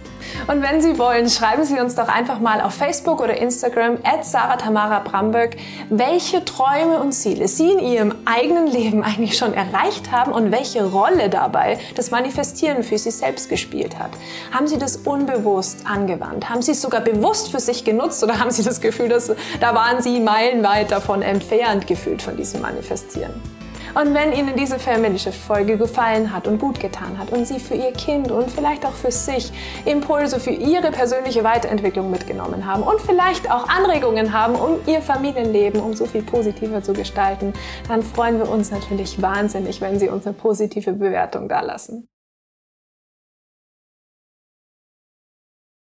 Und 0.46 0.62
wenn 0.62 0.80
Sie 0.80 0.98
wollen, 0.98 1.28
schreiben 1.28 1.64
Sie 1.64 1.78
uns 1.78 1.94
doch 1.94 2.08
einfach 2.08 2.40
mal 2.40 2.60
auf 2.60 2.74
Facebook 2.74 3.20
oder 3.20 3.36
Instagram 3.36 3.98
at 4.02 4.24
Sarah 4.24 4.56
Tamara 4.56 5.00
Bramberg, 5.00 5.56
welche 5.88 6.44
Träume 6.44 7.00
und 7.00 7.12
Ziele 7.12 7.48
Sie 7.48 7.70
in 7.70 7.78
Ihrem 7.78 8.14
eigenen 8.24 8.66
Leben 8.66 9.02
eigentlich 9.02 9.36
schon 9.36 9.54
erreicht 9.54 10.10
haben 10.10 10.32
und 10.32 10.52
welche 10.52 10.84
Rolle 10.84 11.28
dabei 11.28 11.78
das 11.94 12.10
Manifestieren 12.10 12.82
für 12.82 12.98
Sie 12.98 13.10
selbst 13.10 13.48
gespielt 13.48 13.98
hat. 13.98 14.10
Haben 14.52 14.66
Sie 14.66 14.78
das 14.78 14.96
unbewusst 14.96 15.86
angewandt? 15.86 16.48
Haben 16.48 16.62
Sie 16.62 16.72
es 16.72 16.82
sogar 16.82 17.00
bewusst 17.00 17.50
für 17.50 17.60
sich 17.60 17.84
genutzt 17.84 18.22
oder 18.22 18.38
haben 18.38 18.50
Sie 18.50 18.62
das 18.62 18.80
Gefühl, 18.80 19.08
dass 19.08 19.32
da 19.60 19.74
waren 19.74 20.02
Sie 20.02 20.20
meilenweit 20.20 20.90
davon 20.90 21.22
entfernt 21.22 21.86
gefühlt 21.86 22.22
von 22.22 22.36
diesem 22.36 22.60
Manifestieren? 22.60 23.59
Und 23.94 24.14
wenn 24.14 24.32
Ihnen 24.32 24.56
diese 24.56 24.78
Family 24.78 25.18
Folge 25.18 25.76
gefallen 25.76 26.32
hat 26.32 26.46
und 26.46 26.60
gut 26.60 26.78
getan 26.78 27.18
hat 27.18 27.30
und 27.30 27.46
Sie 27.46 27.58
für 27.58 27.74
Ihr 27.74 27.92
Kind 27.92 28.30
und 28.30 28.50
vielleicht 28.50 28.86
auch 28.86 28.92
für 28.92 29.10
sich 29.10 29.52
Impulse 29.84 30.38
für 30.38 30.50
Ihre 30.50 30.90
persönliche 30.92 31.42
Weiterentwicklung 31.42 32.10
mitgenommen 32.10 32.66
haben 32.66 32.82
und 32.82 33.00
vielleicht 33.00 33.50
auch 33.50 33.68
Anregungen 33.68 34.32
haben, 34.32 34.54
um 34.54 34.78
Ihr 34.86 35.02
Familienleben 35.02 35.80
um 35.80 35.94
so 35.94 36.06
viel 36.06 36.22
positiver 36.22 36.82
zu 36.82 36.92
gestalten, 36.92 37.52
dann 37.88 38.02
freuen 38.02 38.38
wir 38.38 38.48
uns 38.48 38.70
natürlich 38.70 39.20
wahnsinnig, 39.20 39.80
wenn 39.80 39.98
Sie 39.98 40.08
uns 40.08 40.26
eine 40.26 40.34
positive 40.34 40.92
Bewertung 40.92 41.48
dalassen. 41.48 42.08